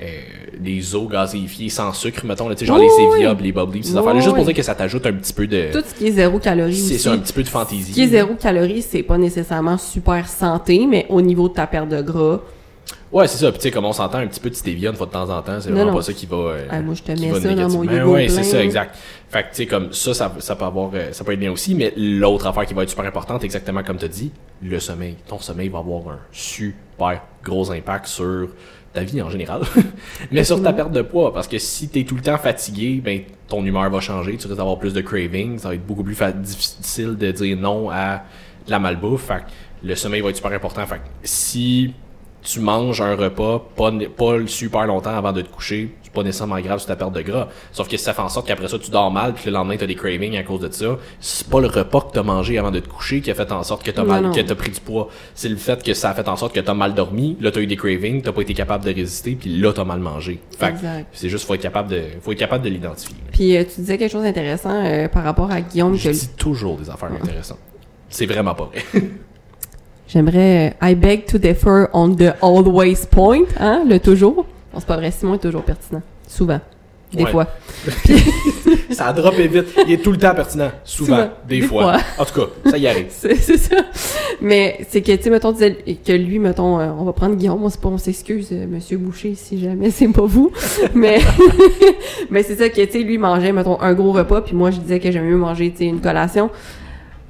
[0.00, 0.04] euh,
[0.58, 3.16] des eaux gazéifiées sans sucre, mettons, là, genre Oui, les oui.
[3.18, 4.46] Eviab, les bubbly, ces Oui, affaires-là, juste pour oui.
[4.46, 5.68] dire que ça t'ajoute un petit peu de...
[5.72, 7.60] Tout ce qui est zéro calorie C'est ça, un petit peu de Ce qui est
[7.60, 8.06] fantaisie.
[8.08, 12.40] zéro calorie, c'est pas nécessairement super santé, mais au niveau de ta perte de gras,
[13.12, 14.96] Ouais, c'est ça, puis tu sais, comme on s'entend, un petit peu de stevia une
[14.96, 15.96] fois de temps en temps, c'est vraiment non.
[15.96, 16.36] pas ça qui va...
[16.36, 18.96] euh, Ah, moi, je te mets ça dans mon yogourt Ouais, c'est ça, exact.
[19.28, 21.52] Fait que, tu sais, comme ça, ça, ça peut avoir, euh, ça peut être bien
[21.52, 24.32] aussi, mais l'autre affaire qui va être super importante, exactement comme tu dit,
[24.62, 25.16] le sommeil.
[25.28, 28.48] Ton sommeil va avoir un super gros impact sur
[28.94, 29.62] ta vie en général,
[30.32, 33.20] mais sur ta perte de poids, parce que si t'es tout le temps fatigué, ben,
[33.48, 36.16] ton humeur va changer, tu risques d'avoir plus de cravings, ça va être beaucoup plus
[36.36, 38.22] difficile de dire non à
[38.68, 41.92] la malbouffe, fait que le sommeil va être super important, fait que si
[42.42, 46.60] tu manges un repas pas, pas super longtemps avant de te coucher, c'est pas nécessairement
[46.60, 47.48] grave sur ta perte de gras.
[47.72, 49.76] Sauf que si ça fait en sorte qu'après ça, tu dors mal, puis le lendemain,
[49.78, 52.70] t'as des cravings à cause de ça, c'est pas le repas que t'as mangé avant
[52.70, 54.32] de te coucher qui a fait en sorte que t'as mal, non.
[54.32, 55.08] que t'as pris du poids.
[55.34, 57.60] C'est le fait que ça a fait en sorte que t'as mal dormi, là t'as
[57.60, 60.40] eu des cravings, t'as pas été capable de résister, puis là t'as mal mangé.
[60.58, 60.74] Fait
[61.12, 63.16] c'est juste, faut être capable de, faut être capable de l'identifier.
[63.32, 66.28] Puis euh, tu disais quelque chose d'intéressant euh, par rapport à Guillaume Je que dis
[66.36, 67.58] toujours des affaires intéressantes.
[68.08, 68.82] C'est vraiment pas vrai.
[70.12, 74.36] j'aimerais euh, I beg to differ on the always point, hein, le toujours.
[74.72, 76.02] Non, c'est pas vrai, Simon est toujours pertinent.
[76.28, 76.60] Souvent.
[77.12, 77.30] Des Ouais.
[77.30, 77.46] fois.
[78.90, 79.66] ça a droppé vite.
[79.86, 80.70] Il est tout le temps pertinent.
[80.82, 81.16] Souvent.
[81.16, 81.28] Souvent.
[81.46, 81.82] Des, Des fois.
[81.82, 82.00] fois.
[82.18, 83.06] En tout cas, ça y arrive.
[83.10, 83.76] C'est c'est ça.
[84.40, 87.88] Mais c'est que, tu sais, mettons, que lui, mettons, euh, on va prendre Guillaume, on,
[87.88, 90.52] on s'excuse, euh, Monsieur Boucher, si jamais c'est pas vous.
[90.94, 91.18] mais
[92.30, 94.78] mais c'est ça que, tu sais, lui mangeait, mettons, un gros repas, puis moi, je
[94.80, 96.48] disais que j'aimais mieux manger, tu sais, une collation.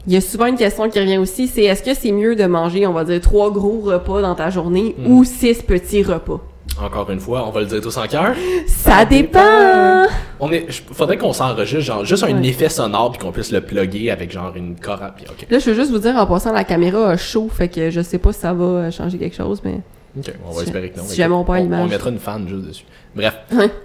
[0.06, 2.44] Il y a souvent une question qui revient aussi, c'est est-ce que c'est mieux de
[2.46, 5.06] manger, on va dire, trois gros repas dans ta journée Hmm.
[5.12, 6.40] ou six petits repas?
[6.82, 8.34] Encore une fois, on va le dire tous en cœur.
[8.66, 10.06] Ça dépend!
[10.40, 14.10] On est, faudrait qu'on s'enregistre, genre, juste un effet sonore puis qu'on puisse le plugger
[14.10, 15.10] avec genre une cora.
[15.14, 15.46] Puis, ok.
[15.50, 18.00] Là, je veux juste vous dire, en passant, la caméra a chaud, fait que je
[18.00, 19.80] sais pas si ça va euh, changer quelque chose, mais...
[20.18, 21.04] Ok, on va Si- espérer que non.
[21.06, 22.84] si jamais on on, on mettra une fan juste dessus.
[23.14, 23.34] Bref,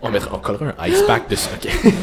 [0.01, 1.49] on mettra, on collera un ice pack dessus.
[1.55, 1.69] Ok.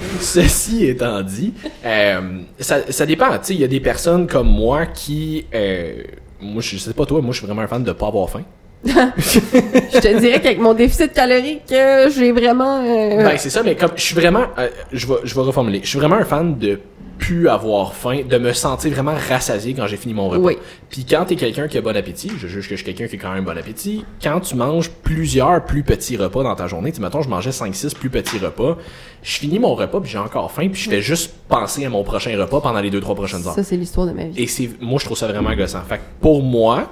[0.20, 2.20] Ceci étant dit, euh,
[2.58, 3.30] ça, ça dépend.
[3.32, 6.02] Tu sais, il y a des personnes comme moi qui, euh,
[6.40, 8.42] moi, je sais pas toi, moi, je suis vraiment un fan de pas avoir faim.
[8.84, 12.78] je te dirais qu'avec mon déficit calorique, euh, j'ai vraiment.
[12.84, 14.44] euh, Ben, c'est ça, mais comme je suis vraiment.
[14.56, 15.80] euh, je, vais, je vais reformuler.
[15.82, 16.78] Je suis vraiment un fan de
[17.18, 20.42] plus avoir faim, de me sentir vraiment rassasié quand j'ai fini mon repas.
[20.42, 20.58] Oui.
[20.88, 23.16] Puis quand t'es quelqu'un qui a bon appétit, je juge que je suis quelqu'un qui
[23.16, 26.92] a quand même bon appétit, quand tu manges plusieurs plus petits repas dans ta journée,
[26.92, 28.78] tu mettons, je mangeais 5-6 plus petits repas,
[29.22, 32.04] je finis mon repas puis j'ai encore faim puis je fais juste penser à mon
[32.04, 33.54] prochain repas pendant les 2-3 prochaines heures.
[33.54, 34.42] ça, c'est l'histoire de ma vie.
[34.42, 35.82] Et c'est, moi, je trouve ça vraiment gossant.
[35.82, 36.90] Fait que pour moi,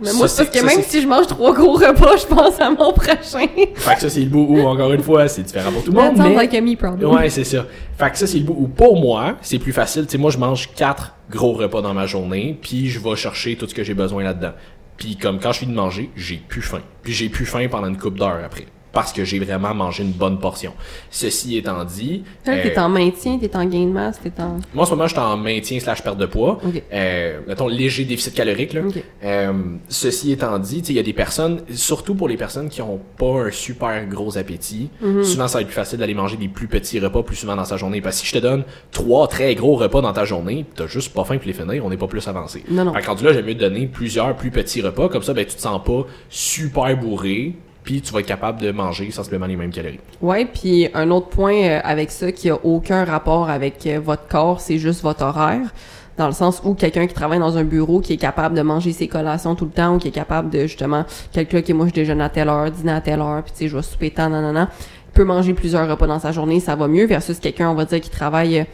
[0.00, 2.60] Mais moi, c'est parce que ça, même si je mange trois gros repas, je pense
[2.60, 3.46] à mon prochain.
[3.74, 5.96] Fait que ça, c'est le bout où, encore une fois, c'est différent pour tout le
[6.00, 6.16] monde.
[6.30, 7.12] mais- like a me problem.
[7.14, 7.64] Ouais, c'est ça.
[7.98, 10.04] Fait que ça, c'est le bout où, pour moi, c'est plus facile.
[10.06, 13.56] Tu sais, moi, je mange quatre gros repas dans ma journée, puis je vais chercher
[13.56, 14.52] tout ce que j'ai besoin là-dedans.
[14.96, 16.80] Puis comme quand je finis de manger, j'ai plus faim.
[17.02, 18.66] Puis j'ai plus faim pendant une coupe d'heure après.
[18.94, 20.72] Parce que j'ai vraiment mangé une bonne portion.
[21.10, 24.58] Ceci étant dit, euh, T'es en maintien, t'es en gain de masse, t'es en.
[24.72, 26.60] moi, en ce moment, je suis en maintien slash perte de poids.
[26.64, 26.82] Ok.
[26.92, 28.82] Euh, mettons, léger déficit calorique, là.
[29.24, 29.52] Euh,
[29.88, 33.46] ceci étant dit, il y a des personnes, surtout pour les personnes qui ont pas
[33.46, 35.24] un super gros appétit, Mhm.
[35.24, 37.64] souvent, ça va être plus facile d'aller manger des plus petits repas plus souvent dans
[37.64, 38.00] sa journée.
[38.00, 41.12] Parce que si je te donne trois très gros repas dans ta journée, t'as juste
[41.12, 42.62] pas faim pour les finir, on n'est pas plus avancé.
[42.70, 42.94] Non, non.
[42.94, 45.44] Fait que rendu là, j'aime mieux te donner plusieurs plus petits repas, comme ça, ben,
[45.44, 49.56] tu te sens pas super bourré, puis tu vas être capable de manger sensiblement les
[49.56, 50.00] mêmes calories.
[50.20, 54.26] Ouais, puis un autre point euh, avec ça qui a aucun rapport avec euh, votre
[54.26, 55.72] corps, c'est juste votre horaire.
[56.16, 58.92] Dans le sens où quelqu'un qui travaille dans un bureau, qui est capable de manger
[58.92, 61.92] ses collations tout le temps, ou qui est capable de justement, quelqu'un qui moi je
[61.92, 64.30] déjeune à telle heure, dîner à telle heure, puis tu sais, je vais souper tant,
[64.30, 64.70] nanana,
[65.12, 68.00] peut manger plusieurs repas dans sa journée, ça va mieux, versus quelqu'un, on va dire,
[68.00, 68.64] qui travaille euh,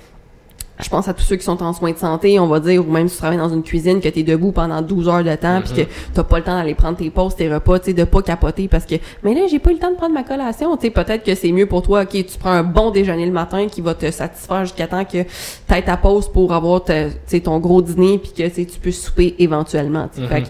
[0.83, 2.91] je pense à tous ceux qui sont en soins de santé, on va dire, ou
[2.91, 5.61] même si tu travailles dans une cuisine, que t'es debout pendant 12 heures de temps,
[5.62, 8.05] puis que t'as pas le temps d'aller prendre tes pauses, tes repas, tu sais, de
[8.05, 10.76] pas capoter parce que, mais là, j'ai pas eu le temps de prendre ma collation,
[10.76, 13.33] tu sais, peut-être que c'est mieux pour toi, ok, tu prends un bon déjeuner le
[13.33, 15.24] matin qui va te satisfaire jusqu'à temps que
[15.66, 16.93] t'aies ta pause pour avoir, tu
[17.26, 20.28] sais, ton gros dîner, puis que, tu tu peux souper éventuellement, tu sais.
[20.28, 20.49] Fait que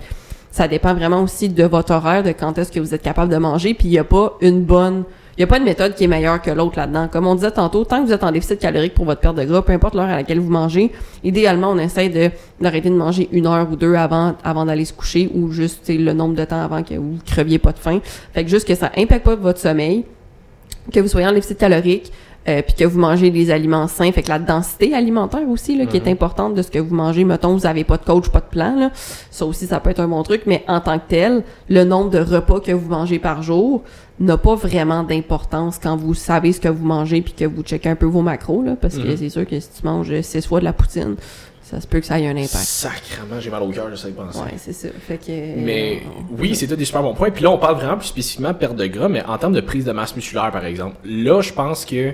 [0.51, 3.39] ça dépend vraiment aussi de votre horaire, de quand est-ce que vous êtes capable de
[3.39, 5.05] manger, puis il y a pas une bonne
[5.41, 7.09] il y a pas une méthode qui est meilleure que l'autre là-dedans.
[7.11, 9.45] Comme on disait tantôt, tant que vous êtes en déficit calorique pour votre perte de
[9.45, 10.93] gras, peu importe l'heure à laquelle vous mangez,
[11.25, 12.31] idéalement, on essaie de
[12.61, 16.13] d'arrêter de manger une heure ou deux avant avant d'aller se coucher ou juste le
[16.13, 18.01] nombre de temps avant que vous creviez pas de faim.
[18.35, 20.05] Fait que juste que ça impacte pas votre sommeil,
[20.93, 22.13] que vous soyez en déficit calorique,
[22.49, 25.85] euh, puis que vous mangez des aliments sains, fait que la densité alimentaire aussi là,
[25.87, 27.25] qui est importante de ce que vous mangez.
[27.25, 28.91] Mettons, vous avez pas de coach, pas de plan, là.
[29.31, 32.11] ça aussi ça peut être un bon truc, mais en tant que tel, le nombre
[32.11, 33.83] de repas que vous mangez par jour
[34.19, 37.89] n'a pas vraiment d'importance quand vous savez ce que vous mangez puis que vous checkez
[37.89, 39.17] un peu vos macros, là, parce que Mhm.
[39.17, 41.17] c'est sûr que si tu manges six fois de la poutine,
[41.71, 42.49] ça se peut que ça ait un impact.
[42.49, 44.41] Sacrement, j'ai mal au cœur, je sais penser.
[44.41, 44.89] Ouais, c'est ça.
[45.07, 45.31] Fait que.
[45.31, 47.31] Mais euh, oui, c'est tout des super bons points.
[47.31, 49.61] Puis là, on parle vraiment plus spécifiquement de perte de gras, mais en termes de
[49.61, 52.13] prise de masse musculaire, par exemple, là, je pense que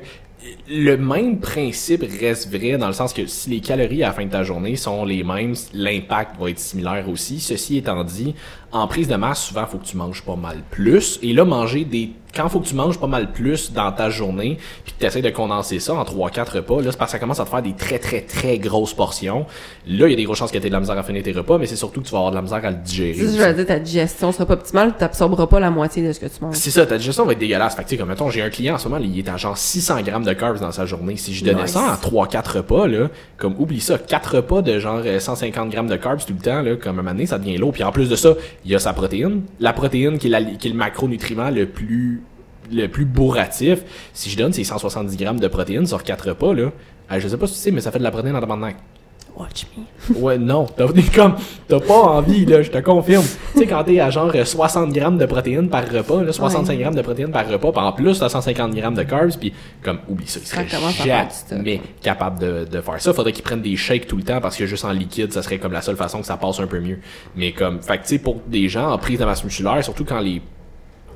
[0.68, 4.26] le même principe reste vrai dans le sens que si les calories à la fin
[4.26, 7.40] de ta journée sont les mêmes, l'impact va être similaire aussi.
[7.40, 8.34] Ceci étant dit,
[8.72, 11.18] en prise de masse, souvent, faut que tu manges pas mal plus.
[11.22, 12.10] Et là, manger des...
[12.34, 15.22] Quand faut que tu manges pas mal plus dans ta journée, puis que tu essaies
[15.22, 17.62] de condenser ça en 3-4 repas, là, c'est parce que ça commence à te faire
[17.62, 19.46] des très, très, très grosses portions.
[19.86, 21.22] Là, il y a des grosses chances que tu aies de la misère à finir
[21.22, 23.14] tes repas, mais c'est surtout que tu vas avoir de la misère à le digérer.
[23.14, 26.20] C'est je veux dire, ta digestion sera pas optimale, t'absorberas pas la moitié de ce
[26.20, 26.56] que tu manges.
[26.56, 27.74] C'est ça, ta digestion va être dégueulasse.
[27.74, 29.38] Fait que, tu sais, comme, mettons, j'ai un client en ce moment, il est à
[29.38, 31.16] genre 600 grammes de carbs dans sa journée.
[31.16, 31.70] Si je donnais Nice.
[31.70, 31.94] ça en
[32.26, 33.08] 3-4 repas, là,
[33.38, 36.60] comme, oublie ça, 4 repas de genre euh, 150 grammes de carbs tout le temps,
[36.60, 37.72] là, comme un moment donné, ça devient lourd.
[37.72, 38.34] Puis en plus de ça,
[38.66, 39.42] il y a sa protéine.
[39.60, 42.22] La protéine qui est, le macronutriment le plus,
[42.72, 43.84] le plus bourratif.
[44.12, 46.72] Si je donne ces 170 grammes de protéines sur 4 repas, là,
[47.12, 48.76] euh, je sais pas si tu sais, mais ça fait de la protéine en tabarnak.
[49.36, 50.16] Watch me.
[50.18, 50.64] Ouais, non.
[50.64, 51.34] T'as comme,
[51.68, 53.24] t'as pas envie, là, je te confirme.
[53.52, 56.72] tu sais, quand t'es à genre euh, 60 grammes de protéines par repas, là, 65
[56.72, 56.78] Ouais.
[56.82, 59.98] grammes de protéines par repas, puis en plus, t'as 150 grammes de carbs, puis comme,
[60.08, 63.12] oublie ça, il serait jamais capable de, de faire ça.
[63.12, 65.58] Faudrait qu'ils prennent des shakes tout le temps, parce que juste en liquide, ça serait
[65.58, 66.98] comme la seule façon que ça passe un peu mieux.
[67.34, 70.04] Mais comme, fait que tu sais, pour des gens en prise de masse musculaire, surtout
[70.06, 70.40] quand les,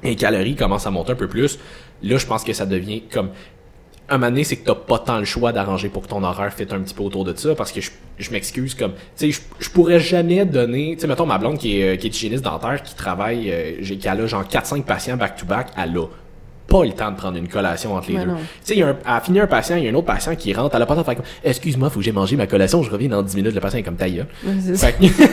[0.03, 1.59] les calories commencent à monter un peu plus,
[2.03, 3.31] là, je pense que ça devient comme,
[4.15, 6.53] un moment donné, c'est que t'as pas tant le choix d'arranger pour que ton horaire
[6.53, 9.31] fitte un petit peu autour de ça, parce que je, je m'excuse comme, tu sais,
[9.31, 12.11] je, je pourrais jamais donner, tu sais, mettons ma blonde qui est, euh, qui est
[12.11, 16.07] hygiéniste dentaire, qui travaille, euh, j'ai, qui a là genre 4-5 patients back-to-back, elle a
[16.67, 18.25] pas le temps de prendre une collation entre les deux.
[18.25, 18.31] Tu
[18.63, 20.07] sais, il y a un, elle a fini un patient, il y a un autre
[20.07, 22.13] patient qui rentre, elle a pas le temps de faire comme, excuse-moi, faut que j'ai
[22.13, 24.25] mangé ma collation, je reviens dans 10 minutes, le patient est comme taille.
[24.77, 25.29] Fait que, fait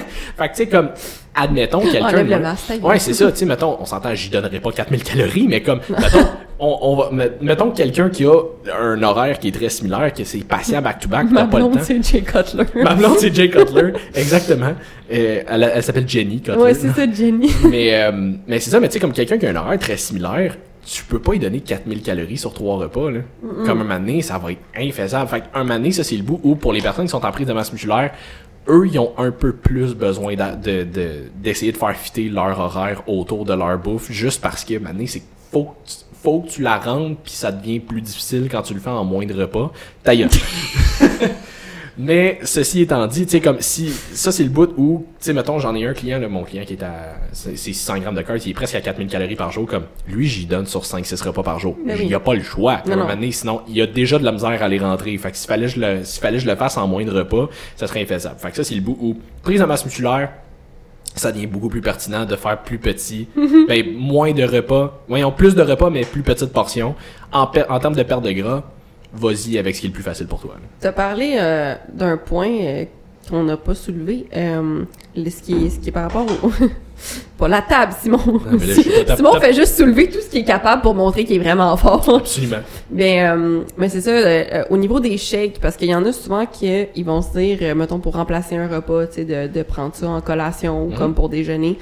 [0.50, 0.90] tu sais, comme,
[1.36, 2.56] admettons quelqu'un.
[2.82, 2.98] Ouais.
[3.00, 6.28] c'est ça, tu sais, mettons, on s'entend, j'y donnerais pas 4000 calories, mais comme, mettons,
[6.60, 8.32] on, on va, met- mettons que quelqu'un qui a
[8.82, 11.78] un horaire qui est très similaire, que c'est patient back-to-back, Ma t'as pas le blonde,
[11.78, 11.84] temps.
[11.84, 12.64] c'est Jay Cutler.
[12.84, 14.74] Ma blonde, c'est Jay Cutler, exactement.
[15.12, 16.58] Euh, elle, elle s'appelle Jenny Cutler.
[16.62, 17.52] Ouais, c'est ça, Jenny.
[17.70, 19.98] mais euh, mais c'est ça, mais tu sais, comme quelqu'un qui a un horaire très
[19.98, 23.20] similaire, tu peux pas y donner 4000 calories sur trois repas, là.
[23.66, 25.30] Comme un mané, ça va être infaisable.
[25.30, 27.46] Fait un mané, ça, c'est le bout où, pour les personnes qui sont en prise
[27.48, 28.12] de masse musculaire,
[28.70, 32.58] eux, ils ont un peu plus besoin d'a- de, de, d'essayer de faire fitter leur
[32.60, 35.74] horaire autour de leur bouffe, juste parce que, maintenant, c'est faut
[36.24, 39.04] faut que tu la rentres, puis ça devient plus difficile quand tu le fais en
[39.04, 39.72] moins de repas.
[40.04, 40.14] Ta.
[42.00, 45.34] Mais ceci étant dit, tu sais, comme si ça c'est le bout où, tu sais,
[45.34, 48.16] mettons, j'en ai un client, là, mon client qui est à c'est c'est 600 grammes
[48.16, 50.84] de carbs, il est presque à 4000 calories par jour, comme lui, j'y donne sur
[50.84, 51.76] 5-6 repas par jour.
[51.88, 52.08] Il oui.
[52.08, 52.84] y a pas le choix.
[52.88, 53.08] Non, non.
[53.08, 55.18] donné, sinon, il y a déjà de la misère à les rentrer.
[55.18, 57.50] Fait que s'il fallait, je le, s'il fallait je le fasse en moins de repas,
[57.76, 58.36] ça serait infaisable.
[58.40, 60.30] Fait que ça, c'est le bout où, prise de masse musculaire,
[61.20, 63.28] ça devient beaucoup plus pertinent de faire plus petit,
[63.68, 66.96] ben, moins de repas, voyons, plus de repas, mais plus petite portion.
[67.32, 68.64] En, en termes de perte de gras,
[69.14, 70.56] vas-y avec ce qui est le plus facile pour toi.
[70.82, 72.86] Tu as parlé euh, d'un point euh,
[73.30, 74.84] qu'on n'a pas soulevé, euh,
[75.16, 76.52] ce, qui est, ce qui est par rapport au...
[77.38, 78.18] pas la table, Simon.
[78.18, 81.40] là, pas Simon fait juste soulever tout ce qu'il est capable pour montrer qu'il est
[81.44, 82.08] vraiment fort.
[82.18, 82.58] Absolument.
[82.92, 86.12] Mais, euh, mais c'est ça, euh, au niveau des shakes, parce qu'il y en a
[86.12, 89.48] souvent qui ils vont se dire, euh, mettons, pour remplacer un repas, tu sais, de,
[89.54, 90.96] de prendre ça en collation ou Mhm.
[90.98, 91.78] comme pour déjeuner.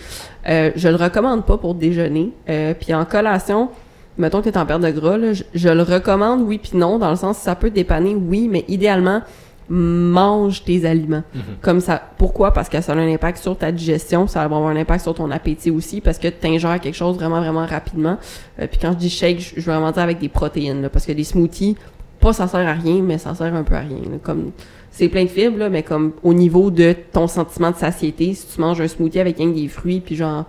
[0.49, 2.31] Euh, je le recommande pas pour déjeuner.
[2.49, 3.69] Euh, puis en collation,
[4.17, 6.77] mettons que tu es en perte de gras, là, je, je le recommande, oui puis
[6.77, 9.21] non, dans le sens, ça peut dépanner, oui, mais idéalement,
[9.69, 11.23] mange tes aliments.
[11.33, 11.41] Mhm.
[11.61, 12.51] Comme ça, pourquoi?
[12.53, 15.13] Parce que ça a un impact sur ta digestion, ça va avoir un impact sur
[15.13, 18.17] ton appétit aussi, parce que tu ingères quelque chose vraiment, vraiment rapidement.
[18.59, 20.89] Euh, puis quand je dis shake, je, je veux vraiment dire avec des protéines, là,
[20.89, 21.75] parce que des smoothies,
[22.19, 23.97] pas ça sert à rien, mais ça sert un peu à rien.
[24.09, 24.17] là.
[24.21, 24.51] Comme
[24.91, 28.47] c'est plein de fibres, là, mais comme au niveau de ton sentiment de satiété, si
[28.47, 30.45] tu manges un smoothie avec rien que des fruits, puis genre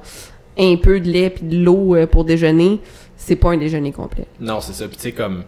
[0.59, 2.81] un peu de lait puis de l'eau euh, pour déjeuner,
[3.17, 4.27] c'est pas un déjeuner complet.
[4.41, 4.87] Non, c'est ça.
[4.89, 5.43] Puis tu sais, comme.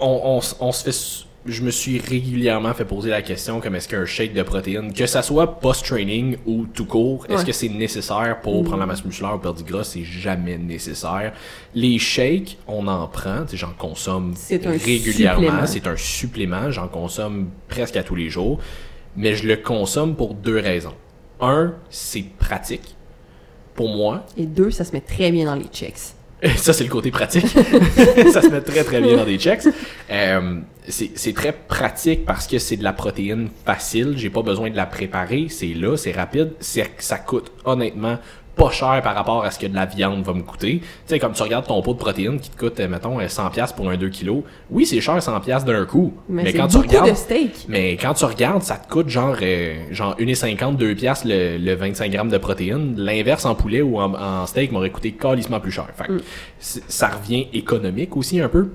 [0.00, 1.26] On, on, on se fait.
[1.48, 5.06] Je me suis régulièrement fait poser la question comme est-ce qu'un shake de protéines, que
[5.06, 7.44] ça soit post-training ou tout court, est-ce Ouais.
[7.46, 9.82] que c'est nécessaire pour prendre la masse musculaire ou perdre du gras?
[9.84, 11.32] C'est jamais nécessaire.
[11.74, 15.66] Les shakes, on en prend, j'en consomme régulièrement.
[15.66, 18.58] C'est un supplément, j'en consomme presque à tous les jours.
[19.16, 20.94] Mais je le consomme pour deux raisons.
[21.40, 22.94] Un, c'est pratique.
[23.74, 25.96] Pour moi, Et deux, ça se met très bien dans les checks.
[26.56, 27.46] ça, c'est le côté pratique.
[28.32, 29.62] ça se met très, très bien dans des checks.
[30.10, 34.14] Euh, c'est très pratique parce que c'est de la protéine facile.
[34.16, 35.46] J'ai pas besoin de la préparer.
[35.48, 36.52] C'est là, c'est rapide.
[36.60, 38.18] Ça coûte honnêtement
[38.56, 40.80] pas cher par rapport à ce que de la viande va me coûter.
[40.80, 43.28] Tu sais, comme tu regardes ton pot de protéines qui te coûte, euh, mettons, euh,
[43.28, 44.42] 100$ piastres pour un 2 kg.
[44.68, 46.12] Oui, c'est cher 100$ piastres d'un coup.
[46.28, 47.08] Mais, Mais, quand tu regardes.
[47.08, 47.66] de steak.
[47.68, 51.74] Mais quand tu regardes, ça te coûte genre, euh, genre 1,50, 2 piastres le, le
[51.76, 52.94] 25 grammes de protéines.
[52.96, 55.86] L'inverse en poulet ou en, en steak m'aurait coûté calissement plus cher.
[55.96, 56.20] Fait que Mm.
[56.88, 58.70] ça revient économique aussi un peu.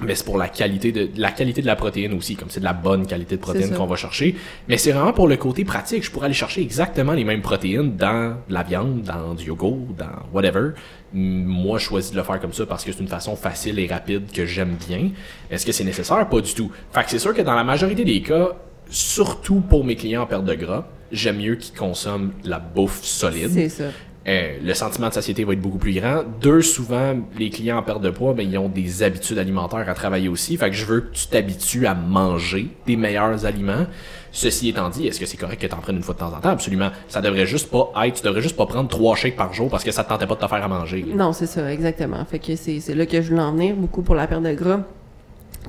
[0.00, 2.64] Mais c'est pour la qualité de la qualité de la protéine aussi, comme c'est de
[2.64, 4.36] la bonne qualité de protéine qu'on va chercher.
[4.68, 6.04] Mais c'est vraiment pour le côté pratique.
[6.04, 9.88] Je pourrais aller chercher exactement les mêmes protéines dans de la viande, dans du yogourt,
[9.98, 10.70] dans whatever.
[11.12, 13.86] Moi, je choisis de le faire comme ça parce que c'est une façon facile et
[13.86, 15.10] rapide que j'aime bien.
[15.50, 16.28] Est-ce que c'est nécessaire?
[16.28, 16.70] Pas du tout.
[16.92, 18.50] Fait que c'est sûr que dans la majorité des cas,
[18.90, 23.02] surtout pour mes clients en perte de gras, j'aime mieux qu'ils consomment de la bouffe
[23.02, 23.50] solide.
[23.52, 23.84] C'est ça.
[24.28, 26.22] Euh, le sentiment de satiété va être beaucoup plus grand.
[26.42, 29.94] Deux, souvent, les clients en perte de poids, ben, ils ont des habitudes alimentaires à
[29.94, 30.56] travailler aussi.
[30.58, 33.86] Fait que je veux que tu t'habitues à manger des meilleurs aliments.
[34.30, 36.26] Ceci étant dit, est-ce que c'est correct que tu en prennes une fois de temps
[36.36, 36.50] en temps?
[36.50, 36.90] Absolument.
[37.08, 39.82] Ça devrait juste pas être, tu devrais juste pas prendre trois shakes par jour parce
[39.82, 41.06] que ça te tentait pas de te faire à manger.
[41.08, 41.14] là.
[41.14, 42.22] Non, c'est ça, exactement.
[42.26, 44.52] Fait que c'est c'est là que je voulais en venir, beaucoup pour la perte de
[44.52, 44.80] gras.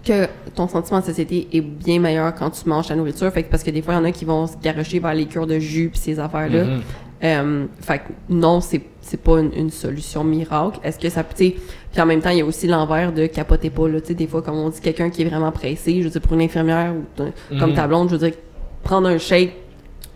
[0.04, 3.32] Que ton sentiment de satiété est bien meilleur quand tu manges ta nourriture.
[3.32, 5.14] Fait que parce que des fois, il y en a qui vont se garocher vers
[5.14, 6.66] les cures de jus pis ces affaires-là.
[6.66, 6.82] Mhm.
[7.24, 10.80] Euh, fait que non, c'est c'est pas une, une solution miracle.
[10.84, 13.70] Est-ce que ça peut, puis en même temps, il y a aussi l'envers de capoter
[13.72, 16.04] pas, là, tu sais, des fois, comme on dit, quelqu'un qui est vraiment pressé, je
[16.04, 17.24] veux dire, pour une infirmière ou
[17.60, 17.76] comme Mhm.
[17.76, 18.38] ta blonde, je veux dire,
[18.84, 19.54] prendre un shake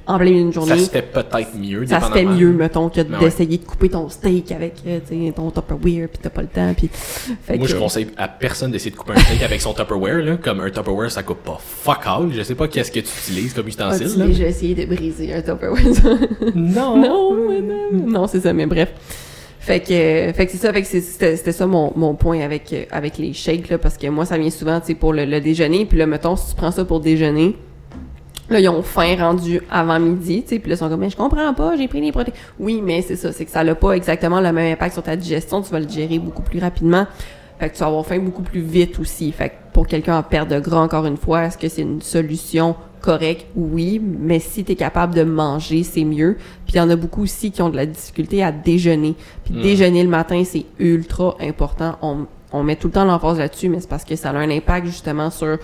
[0.06, 3.01] en plein milieu d'une Ça se fait peut-être mieux, ça se fait mieux, mettons, que
[3.01, 6.47] Ben d'essayer de couper ton steak avec, euh, tu ton Tupperware, puis t'as pas le
[6.47, 6.89] temps, puis...
[6.91, 10.18] Fait Moi, que- je conseille à personne d'essayer de couper un steak avec son Tupperware,
[10.24, 10.38] là.
[10.38, 12.32] Comme un Tupperware, ça coupe pas fuck all.
[12.34, 14.26] Je sais pas qu'est-ce que tu utilises comme ustensile, As-tu là.
[14.28, 15.82] déjà essayé de briser un Tupperware?
[16.56, 16.97] Non.
[17.01, 18.06] non, madame.
[18.12, 18.89] Non, c'est ça, mais bref.
[19.60, 22.41] Fait que, euh, fait que c'est ça, fait que c'était c'était ça mon, mon point
[22.41, 25.14] avec, euh, avec les shakes, là, parce que moi, ça vient souvent, tu sais, pour
[25.14, 27.56] le, le déjeuner, puis là, mettons, si tu prends ça pour déjeuner,
[28.54, 31.10] là, ils ont faim rendu avant midi, tu sais, puis là, ils sont comme, mais
[31.10, 32.36] je comprends pas, j'ai pris les protéines.
[32.60, 35.16] Oui, mais c'est ça, c'est que ça n'a pas exactement le même impact sur ta
[35.16, 37.06] digestion, tu vas le digérer beaucoup plus rapidement.
[37.60, 39.32] Fait que tu vas avoir faim beaucoup plus vite aussi.
[39.32, 42.01] Fait que pour quelqu'un en perte de gras, encore une fois, est-ce que c'est une
[42.01, 43.45] solution correcte?
[43.56, 46.38] Oui, mais si tu es capable de manger, c'est mieux.
[46.66, 49.16] Puis il y en a beaucoup aussi qui ont de la difficulté à déjeuner.
[49.45, 49.62] Puis Mm.
[49.62, 51.95] déjeuner le matin, c'est ultra important.
[52.01, 54.49] On, on met tout le temps l'emphase là-dessus, mais c'est parce que ça a un
[54.49, 55.58] impact justement sur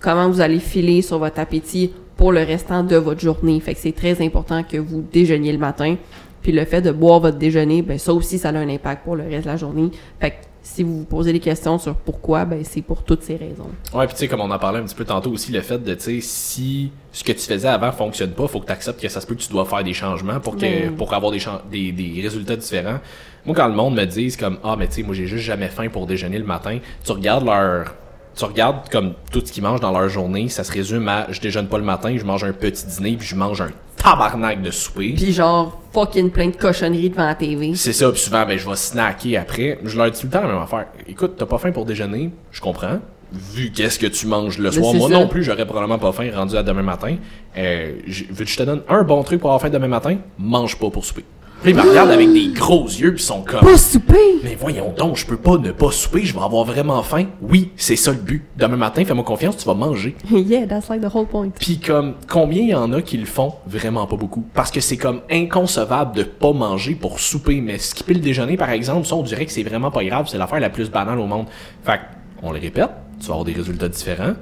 [0.00, 3.58] comment vous allez filer sur votre appétit pour le restant de votre journée.
[3.60, 5.96] Fait que c'est très important que vous déjeuniez le matin.
[6.42, 9.14] Puis le fait de boire votre déjeuner, ben ça aussi, ça a un impact pour
[9.16, 9.90] le reste de la journée.
[10.18, 13.36] Fait que si vous vous posez des questions sur pourquoi, ben c'est pour toutes ces
[13.36, 13.68] raisons.
[13.94, 15.78] Ouais, puis tu sais, comme on en parlait un petit peu tantôt aussi, le fait
[15.82, 19.00] de, tu sais, si ce que tu faisais avant fonctionne pas, faut que tu acceptes
[19.00, 21.32] que ça se peut que tu dois faire des changements pour que Mais- pour avoir
[21.32, 21.40] des,
[21.70, 23.00] des, des résultats différents.
[23.46, 25.68] Moi, quand le monde me dit comme ah mais tu sais, moi j'ai juste jamais
[25.68, 27.94] faim pour déjeuner le matin, tu regardes leur
[28.40, 31.40] tu regardes comme tout ce qu'ils mangent dans leur journée, ça se résume à je
[31.40, 34.70] déjeune pas le matin, je mange un petit dîner puis je mange un tabarnak de
[34.70, 35.12] souper.
[35.16, 37.74] Puis genre, fucking plein de cochonneries devant la TV.
[37.74, 39.78] C'est ça, puis souvent, ben, je vais snacker après.
[39.84, 40.86] Je leur dis tout le temps la même affaire.
[41.06, 42.98] Écoute, t'as pas faim pour déjeuner, je comprends.
[43.32, 45.14] Vu qu'est-ce que tu manges le soir, moi ça.
[45.14, 47.16] non plus, j'aurais probablement pas faim rendu à demain matin.
[47.56, 50.16] Euh, je- veux que je te donne un bon truc pour avoir faim demain matin?
[50.38, 51.24] Mange pas pour souper.
[51.62, 53.60] Puis ils me regardent avec des gros yeux, puis ils sont comme...
[53.60, 54.40] Pas souper!
[54.42, 57.26] Mais voyons donc, je peux pas ne pas souper, je vais avoir vraiment faim.
[57.42, 58.44] Oui, c'est ça le but.
[58.56, 60.16] Demain matin, fais-moi confiance, tu vas manger.
[60.30, 61.50] yeah, that's like the whole point.
[61.50, 63.52] Puis comme combien il y en a qui le font?
[63.66, 64.42] Vraiment pas beaucoup.
[64.54, 68.70] Parce que c'est comme inconcevable de pas manger pour souper, mais skipper le déjeuner par
[68.70, 71.26] exemple, ça on dirait que c'est vraiment pas grave, c'est l'affaire la plus banale au
[71.26, 71.44] monde.
[71.84, 72.02] Fait que,
[72.42, 72.90] on le répète,
[73.20, 74.32] tu vas avoir des résultats différents.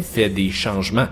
[0.00, 1.08] Fais des changements.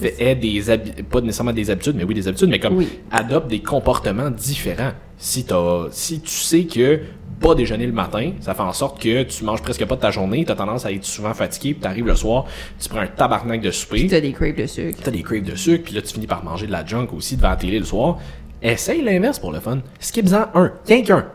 [0.00, 2.88] Des habi- pas nécessairement des habitudes, mais oui des habitudes, mais comme Oui.
[3.10, 4.92] adopte des comportements différents.
[5.18, 7.00] Si t'as, si tu sais que
[7.40, 10.10] pas déjeuner le matin, ça fait en sorte que tu manges presque pas de ta
[10.10, 12.46] journée, t'as tendance à être souvent fatigué, puis t'arrives le soir,
[12.80, 14.98] tu prends un tabarnak de souper Puis t'as des crèves de sucre.
[15.02, 17.36] t'as des craves de sucre, puis là, tu finis par manger de la junk aussi
[17.36, 18.18] devant la télé le soir.
[18.62, 19.78] Essaye l'inverse pour le fun.
[20.00, 20.72] Skip-en un.
[20.86, 21.26] Rien qu'un.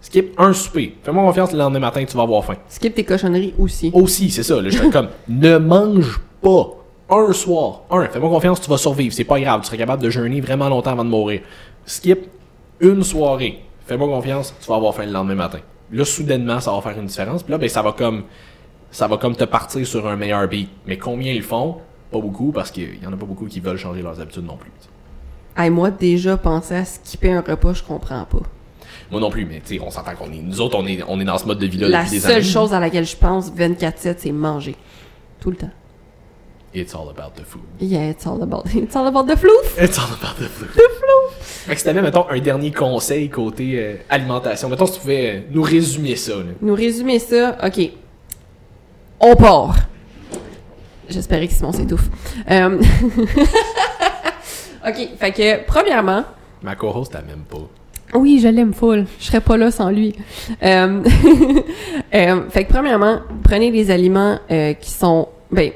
[0.00, 0.96] Skip un souper.
[1.02, 2.56] Fais-moi confiance le lendemain matin, tu vas avoir faim.
[2.68, 3.90] Skip tes cochonneries aussi.
[3.94, 4.60] Aussi, c'est ça.
[4.60, 6.68] Là, je comme, ne mange pas.
[7.10, 7.82] Un soir.
[7.90, 8.06] Un.
[8.06, 9.12] Fais-moi confiance, tu vas survivre.
[9.14, 9.60] C'est pas grave.
[9.60, 11.40] Tu serais capable de jeûner vraiment longtemps avant de mourir.
[11.84, 12.28] Skip
[12.80, 13.60] une soirée.
[13.86, 15.58] Fais-moi confiance, tu vas avoir faim le lendemain matin.
[15.92, 17.42] Là, soudainement, ça va faire une différence.
[17.42, 18.24] Puis là, ben, ça va comme,
[18.90, 20.70] ça va comme te partir sur un meilleur beat.
[20.86, 21.76] Mais combien ils font?
[22.10, 24.56] Pas beaucoup, parce qu'il y en a pas beaucoup qui veulent changer leurs habitudes non
[24.56, 24.70] plus.
[25.56, 28.38] Hey, moi, déjà, penser à skipper un repas, je comprends pas.
[29.10, 31.20] Moi non plus, mais tu sais, on s'entend qu'on est, nous autres, on est, on
[31.20, 32.42] est dans ce mode de vie-là La depuis des seule années.
[32.42, 34.74] chose à laquelle je pense 24-7, c'est manger.
[35.40, 35.70] Tout le temps.
[36.74, 37.62] It's all about the food.
[37.78, 39.78] Yeah, it's all about, it's all about the floof.
[39.78, 40.70] It's all about the food.
[40.70, 41.30] The flow.
[41.40, 45.36] Fait que si t'avais, mettons, un dernier conseil côté euh, alimentation, mettons, si tu pouvais
[45.36, 46.52] euh, nous résumer ça, là.
[46.60, 47.90] Nous résumer ça, ok.
[49.20, 49.76] On part.
[51.08, 52.10] J'espérais que Simon s'étouffe.
[52.50, 52.78] Euh,
[54.86, 56.24] ok, fait que, premièrement,
[56.64, 57.68] Ma co-host, t'as même pas.
[58.14, 59.04] Oui, je l'aime full.
[59.20, 60.14] Je serais pas là sans lui.
[60.62, 61.02] Euh,
[62.48, 65.72] fait que premièrement, prenez des aliments euh, qui sont, ben,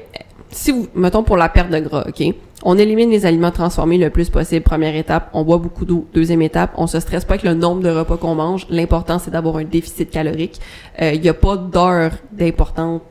[0.51, 2.33] si vous, mettons pour la perte de gras, ok?
[2.63, 4.63] On élimine les aliments transformés le plus possible.
[4.63, 6.05] Première étape, on boit beaucoup d'eau.
[6.13, 8.67] Deuxième étape, on se stresse pas avec le nombre de repas qu'on mange.
[8.69, 10.59] L'important c'est d'avoir un déficit calorique.
[11.01, 13.01] Il n'y a pas d'heure d'importance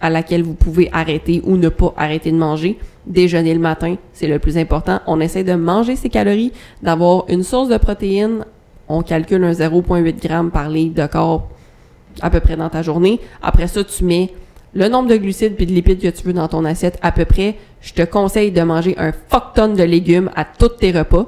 [0.00, 2.78] à laquelle vous pouvez arrêter ou ne pas arrêter de manger.
[3.06, 4.98] Déjeuner le matin, c'est le plus important.
[5.06, 8.44] On essaie de manger ses calories, d'avoir une source de protéines.
[8.88, 11.48] On calcule un 0,8 g par litre de corps
[12.20, 13.20] à peu près dans ta journée.
[13.40, 14.32] Après ça, tu mets
[14.74, 17.24] le nombre de glucides puis de lipides que tu veux dans ton assiette à peu
[17.24, 17.56] près.
[17.80, 21.26] Je te conseille de manger un fuck tonne de légumes à tous tes repas.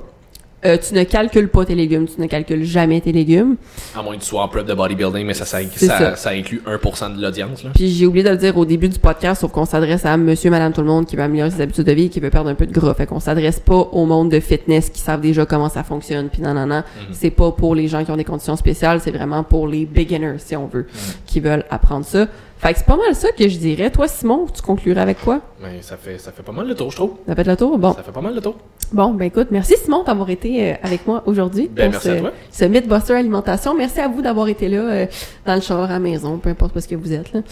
[0.65, 3.55] Euh, tu ne calcules pas tes légumes, tu ne calcules jamais tes légumes.
[3.97, 6.31] À moins que tu sois en prep de bodybuilding, mais ça, ça, ça, ça.
[6.31, 7.63] inclut 1% de l'audience.
[7.77, 10.51] Puis j'ai oublié de le dire au début du podcast, sauf qu'on s'adresse à monsieur,
[10.51, 12.51] madame, tout le monde qui veut améliorer ses habitudes de vie et qui veut perdre
[12.51, 12.93] un peu de gras.
[12.95, 16.29] Fait qu'on s'adresse pas au monde de fitness qui savent déjà comment ça fonctionne.
[16.29, 16.83] Puis non, non, non.
[17.13, 20.39] C'est pas pour les gens qui ont des conditions spéciales, c'est vraiment pour les beginners,
[20.39, 20.89] si on veut,
[21.25, 22.27] qui veulent apprendre ça.
[22.59, 23.91] Fait que c'est pas mal ça que je dirais.
[23.91, 25.41] Toi, Simon, tu conclurais avec quoi?
[25.63, 27.13] Mais ça fait, ça fait pas mal le tour, je trouve.
[27.27, 27.79] Ça fait le tour?
[27.79, 27.93] Bon.
[27.95, 28.57] Ça fait pas mal le tour.
[28.91, 32.23] Bon, ben écoute, merci Simon d'avoir été euh, avec moi aujourd'hui Ben, pour merci
[32.53, 33.75] ce, ce Mythbuster Alimentation.
[33.77, 35.07] Merci à vous d'avoir été là euh,
[35.47, 37.41] dans le char à la maison, peu importe où est-ce que vous êtes là.
[37.41, 37.45] De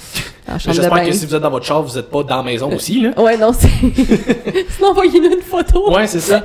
[0.59, 3.01] J'espère que si vous êtes dans votre char, vous êtes pas dans la maison aussi,
[3.03, 3.11] là.
[3.21, 3.69] Ouais, non, c'est...
[4.71, 5.93] Sinon, envoyez-nous une photo.
[5.93, 6.43] Ouais, c'est ça.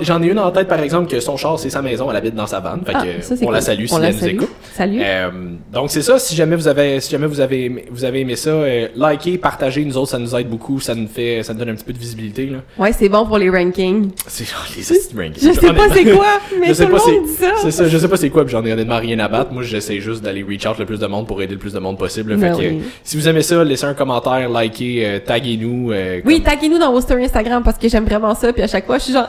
[0.00, 2.34] J'en- ai une en tête, par exemple, que son char, c'est sa maison, elle habite
[2.34, 2.82] dans sa vanne.
[2.86, 4.48] Fait Ah, que, ça, on la salue si On la elle nous écoute.
[4.72, 5.00] Salut.
[5.02, 5.30] Euh,
[5.72, 6.18] donc c'est ça.
[6.18, 9.84] Si jamais vous avez, si jamais vous avez, vous avez aimé ça, euh, likez, partagez.
[9.84, 10.78] Nous autres, ça nous aide beaucoup.
[10.80, 12.58] Ça nous fait, ça nous donne un petit peu de visibilité là.
[12.78, 14.10] Ouais, c'est bon pour les rankings.
[14.32, 14.82] C'est genre les.
[14.82, 16.26] Je sais pas c'est quoi,
[16.60, 17.50] mais Je sais tout le monde dit ça.
[17.62, 17.88] C'est ça.
[17.88, 18.44] Je sais pas c'est quoi.
[18.44, 19.52] Puis j'en ai honnêtement rien à battre.
[19.52, 21.80] Moi, j'essaie juste d'aller reach out le plus de monde pour aider le plus de
[21.80, 22.34] monde possible.
[22.38, 22.82] Fait Ben que, oui.
[23.02, 25.90] si vous aimez ça, laissez un commentaire, likez, euh, taguez-nous.
[25.90, 28.52] euh, Oui, comme- taguez-nous dans vos stories Instagram parce que j'aime vraiment ça.
[28.52, 29.26] Puis à chaque fois, je suis genre...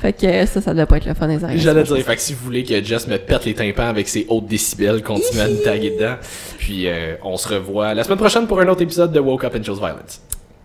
[0.00, 1.38] Fait que ça, ça doit pas être le fun des.
[1.58, 4.26] J'allais dire, fait que si vous voulez que Jess me pète les tympans avec ses
[4.28, 6.16] hautes décibels, continuez à nous taguer dedans.
[6.58, 9.54] Puis euh, on se revoit la semaine prochaine pour un autre épisode de Woke Up
[9.58, 10.20] and Chose Violence.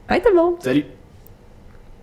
[0.10, 0.56] Bye tout le monde.
[0.60, 0.99] Salut!